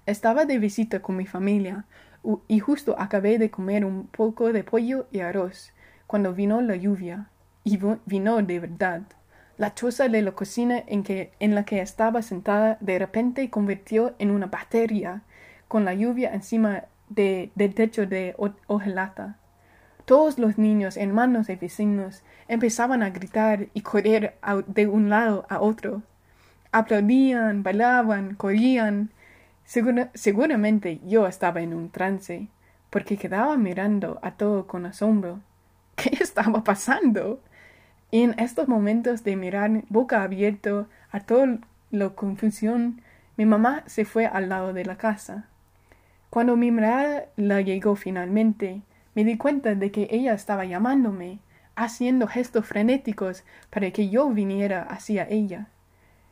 Estaba 0.04 0.44
de 0.44 0.58
visita 0.58 1.00
con 1.00 1.16
mi 1.16 1.24
familia 1.24 1.86
y 2.48 2.58
justo 2.58 2.96
acabé 2.98 3.38
de 3.38 3.50
comer 3.50 3.86
un 3.86 4.08
poco 4.08 4.52
de 4.52 4.62
pollo 4.62 5.06
y 5.10 5.20
arroz 5.20 5.72
cuando 6.06 6.34
vino 6.34 6.60
la 6.60 6.76
lluvia, 6.76 7.30
y 7.64 7.78
vino 8.04 8.42
de 8.42 8.60
verdad. 8.60 9.02
La 9.58 9.74
choza 9.74 10.08
de 10.08 10.22
la 10.22 10.32
cocina 10.32 10.82
en, 10.86 11.02
que, 11.02 11.32
en 11.40 11.56
la 11.56 11.64
que 11.64 11.80
estaba 11.80 12.22
sentada 12.22 12.78
de 12.80 12.98
repente 12.98 13.50
convirtió 13.50 14.14
en 14.18 14.30
una 14.30 14.46
batería, 14.46 15.22
con 15.66 15.84
la 15.84 15.94
lluvia 15.94 16.32
encima 16.32 16.84
de, 17.08 17.50
del 17.56 17.74
techo 17.74 18.06
de 18.06 18.36
hojalata. 18.68 19.36
Todos 20.04 20.38
los 20.38 20.58
niños, 20.58 20.96
hermanos 20.96 21.48
y 21.50 21.56
vecinos, 21.56 22.22
empezaban 22.46 23.02
a 23.02 23.10
gritar 23.10 23.66
y 23.74 23.82
correr 23.82 24.38
de 24.68 24.86
un 24.86 25.10
lado 25.10 25.44
a 25.48 25.60
otro. 25.60 26.02
Aplaudían, 26.70 27.62
bailaban, 27.62 28.36
corrían, 28.36 29.10
seguramente 29.64 31.00
yo 31.04 31.26
estaba 31.26 31.60
en 31.60 31.74
un 31.74 31.90
trance, 31.90 32.48
porque 32.90 33.18
quedaba 33.18 33.56
mirando 33.56 34.20
a 34.22 34.30
todo 34.30 34.66
con 34.66 34.86
asombro. 34.86 35.40
¿Qué 35.96 36.16
estaba 36.20 36.62
pasando? 36.62 37.40
En 38.10 38.34
estos 38.38 38.68
momentos 38.68 39.22
de 39.22 39.36
mirar 39.36 39.84
boca 39.90 40.22
abierta 40.22 40.86
a 41.10 41.20
toda 41.20 41.58
la 41.90 42.08
confusión, 42.10 43.02
mi 43.36 43.44
mamá 43.44 43.82
se 43.86 44.04
fue 44.04 44.26
al 44.26 44.48
lado 44.48 44.72
de 44.72 44.84
la 44.84 44.96
casa. 44.96 45.46
Cuando 46.30 46.56
mi 46.56 46.70
mirada 46.70 47.26
la 47.36 47.60
llegó 47.60 47.96
finalmente, 47.96 48.82
me 49.14 49.24
di 49.24 49.36
cuenta 49.36 49.74
de 49.74 49.90
que 49.90 50.08
ella 50.10 50.32
estaba 50.32 50.64
llamándome, 50.64 51.40
haciendo 51.76 52.26
gestos 52.26 52.66
frenéticos 52.66 53.44
para 53.70 53.90
que 53.90 54.08
yo 54.08 54.28
viniera 54.30 54.82
hacia 54.82 55.28
ella. 55.28 55.68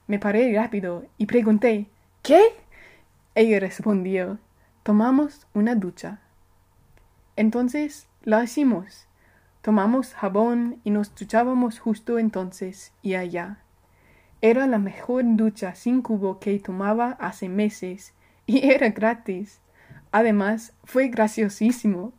Me 0.07 0.19
paré 0.19 0.55
rápido 0.55 1.05
y 1.19 1.27
pregunté 1.27 1.87
¿Qué? 2.23 2.43
Ella 3.35 3.61
respondió, 3.61 4.39
tomamos 4.83 5.47
una 5.55 5.75
ducha. 5.75 6.21
Entonces 7.37 8.09
la 8.25 8.43
hicimos. 8.43 9.06
Tomamos 9.67 10.15
jabón 10.15 10.81
y 10.85 10.93
nos 10.93 11.13
duchábamos 11.13 11.81
justo 11.81 12.21
entonces 12.21 12.93
y 13.03 13.17
allá. 13.17 13.59
Era 14.41 14.69
la 14.69 14.79
mejor 14.79 15.25
ducha 15.27 15.75
sin 15.75 16.03
cubo 16.03 16.39
que 16.39 16.57
tomaba 16.61 17.17
hace 17.19 17.49
meses 17.49 18.15
y 18.47 18.65
era 18.71 18.91
gratis. 18.91 19.61
Además, 20.13 20.73
fue 20.85 21.09
graciosísimo. 21.09 22.13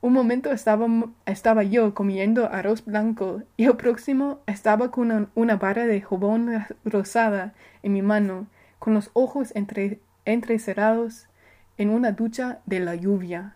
Un 0.00 0.12
momento 0.12 0.50
estaba, 0.50 0.88
estaba 1.24 1.62
yo 1.62 1.94
comiendo 1.94 2.50
arroz 2.50 2.84
blanco 2.84 3.44
y 3.56 3.66
el 3.66 3.76
próximo 3.76 4.40
estaba 4.46 4.90
con 4.90 5.12
una, 5.12 5.28
una 5.36 5.54
vara 5.54 5.86
de 5.86 6.00
jabón 6.00 6.66
rosada 6.84 7.54
en 7.84 7.92
mi 7.92 8.02
mano, 8.02 8.48
con 8.80 8.94
los 8.94 9.10
ojos 9.12 9.52
entre, 9.54 10.00
entrecerrados 10.24 11.28
en 11.76 11.90
una 11.90 12.10
ducha 12.10 12.58
de 12.66 12.80
la 12.80 12.96
lluvia. 12.96 13.54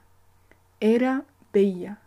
Era 0.79 1.25
bella. 1.53 2.02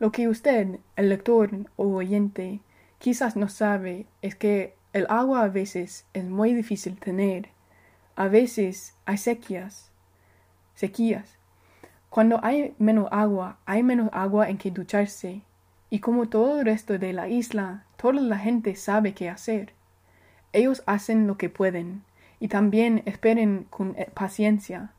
Lo 0.00 0.12
que 0.12 0.28
usted, 0.28 0.80
el 0.96 1.10
lector 1.10 1.50
o 1.76 1.88
oyente, 1.88 2.60
quizás 2.98 3.36
no 3.36 3.50
sabe 3.50 4.06
es 4.22 4.34
que 4.34 4.74
El 4.94 5.06
agua 5.08 5.42
a 5.42 5.48
veces 5.48 6.06
es 6.14 6.24
muy 6.24 6.52
difícil 6.54 6.98
tener. 6.98 7.50
A 8.16 8.26
veces 8.26 8.96
hay 9.04 9.18
sequías. 9.18 9.92
Sequías. 10.74 11.38
Cuando 12.08 12.40
hay 12.42 12.74
menos 12.78 13.08
agua, 13.12 13.58
hay 13.66 13.82
menos 13.82 14.08
agua 14.12 14.48
en 14.48 14.56
que 14.56 14.70
ducharse. 14.70 15.42
Y 15.90 16.00
como 16.00 16.28
todo 16.28 16.58
el 16.58 16.64
resto 16.64 16.98
de 16.98 17.12
la 17.12 17.28
isla, 17.28 17.84
toda 17.96 18.14
la 18.14 18.38
gente 18.38 18.74
sabe 18.76 19.12
qué 19.12 19.28
hacer. 19.28 19.74
Ellos 20.52 20.82
hacen 20.86 21.26
lo 21.26 21.36
que 21.36 21.50
pueden 21.50 22.02
y 22.40 22.48
también 22.48 23.02
esperen 23.04 23.66
con 23.68 23.94
eh, 23.96 24.08
paciencia. 24.12 24.92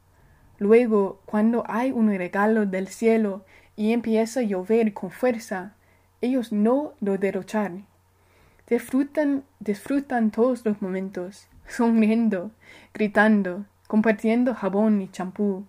Luego, 0.60 1.20
cuando 1.26 1.64
hay 1.68 1.92
un 1.92 2.16
regalo 2.16 2.68
del 2.68 2.88
cielo 2.88 3.44
y 3.76 3.94
empieza 3.94 4.42
a 4.42 4.44
llover 4.44 4.94
con 4.94 5.12
fuerza, 5.12 5.76
ellos 6.22 6.52
no 6.52 6.94
lo 7.00 7.18
derrochan. 7.18 7.88
Disfrutan, 8.68 9.44
disfrutan 9.60 10.32
todos 10.32 10.66
los 10.66 10.82
momentos, 10.82 11.48
sonriendo, 11.68 12.52
gritando, 12.94 13.66
compartiendo 13.88 14.54
jabón 14.54 15.02
y 15.02 15.10
champú. 15.10 15.66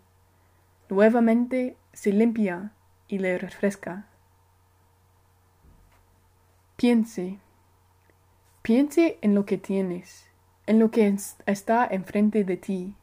Nuevamente 0.89 1.77
se 1.93 2.13
limpia 2.13 2.73
y 3.09 3.19
le 3.19 3.39
refresca. 3.39 4.07
Piense. 6.77 7.39
Piense 8.63 9.19
en 9.23 9.35
lo 9.35 9.45
que 9.45 9.59
tienes, 9.59 10.29
en 10.67 10.79
lo 10.79 10.91
que 10.91 11.17
está 11.47 11.87
enfrente 11.91 12.45
de 12.45 12.57
ti. 12.57 12.95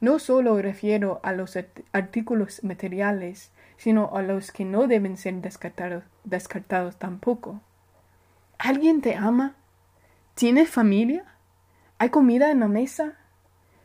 No 0.00 0.18
solo 0.18 0.60
refiero 0.60 1.20
a 1.22 1.32
los 1.32 1.58
artículos 1.92 2.64
materiales, 2.64 3.52
sino 3.80 4.14
a 4.14 4.20
los 4.20 4.52
que 4.52 4.66
no 4.66 4.86
deben 4.86 5.16
ser 5.16 5.36
descartados, 5.36 6.04
descartados 6.24 6.96
tampoco. 6.98 7.62
¿Alguien 8.58 9.00
te 9.00 9.16
ama? 9.16 9.54
¿Tienes 10.34 10.68
familia? 10.68 11.24
¿Hay 11.96 12.10
comida 12.10 12.50
en 12.50 12.60
la 12.60 12.68
mesa? 12.68 13.14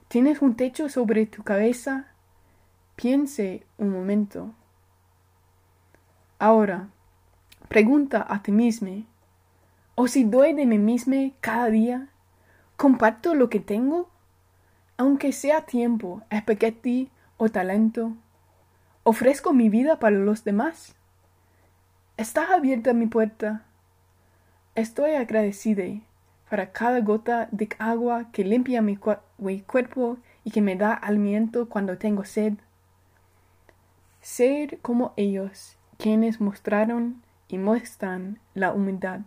¿Tienes 0.10 0.42
un 0.42 0.58
techo 0.58 0.90
sobre 0.90 1.26
tu 1.28 1.44
cabeza? 1.44 2.08
Piense 2.98 3.66
un 3.78 3.90
momento. 3.92 4.54
Ahora, 6.40 6.90
pregunta 7.70 8.26
a 8.28 8.44
ti 8.44 8.52
mismo, 8.52 9.06
¿o 9.96 10.10
si 10.10 10.26
doy 10.26 10.52
de 10.52 10.66
mí 10.66 10.78
mismo 10.78 11.32
cada 11.40 11.68
día? 11.68 12.10
¿Comparto 12.76 13.34
lo 13.34 13.50
que 13.50 13.62
tengo? 13.62 14.10
Aunque 14.98 15.32
sea 15.32 15.62
tiempo, 15.62 16.22
espagueti 16.30 17.10
o 17.38 17.48
talento, 17.48 18.12
¿ofrezco 19.08 19.54
mi 19.54 19.70
vida 19.70 20.00
para 20.00 20.18
los 20.18 20.44
demás? 20.44 20.96
¿Está 22.18 22.56
abierta 22.56 22.92
mi 22.94 23.06
puerta? 23.06 23.64
Estoy 24.74 25.12
agradecida 25.12 25.84
para 26.50 26.72
cada 26.72 27.02
gota 27.02 27.48
de 27.52 27.70
agua 27.78 28.32
que 28.32 28.44
limpia 28.44 28.82
mi, 28.82 28.98
cuerpo 28.98 30.18
y 30.44 30.50
que 30.50 30.64
me 30.64 30.76
da 30.76 30.92
aliento 30.92 31.70
cuando 31.70 32.00
tengo 32.00 32.26
sed. 32.26 32.54
Ser 34.22 34.80
como 34.80 35.14
ellos, 35.18 35.78
quienes 36.00 36.42
mostraron 36.42 37.22
y 37.48 37.60
muestran 37.60 38.40
la 38.56 38.74
humildad, 38.74 39.20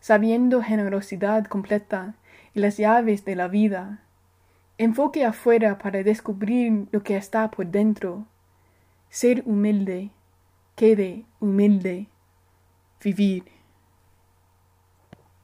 sabiendo 0.00 0.62
generosidad 0.62 1.44
completa 1.44 2.14
y 2.54 2.60
las 2.60 2.78
llaves 2.78 3.26
de 3.26 3.36
la 3.36 3.48
vida. 3.48 4.00
Enfoque 4.78 5.26
afuera 5.26 5.76
para 5.76 6.02
descubrir 6.02 6.86
lo 6.90 7.02
que 7.02 7.18
está 7.18 7.50
por 7.50 7.66
dentro. 7.66 8.24
Ser 9.10 9.42
humilde, 9.46 10.10
quede 10.76 11.24
humilde, 11.40 12.08
vivir. 13.02 13.44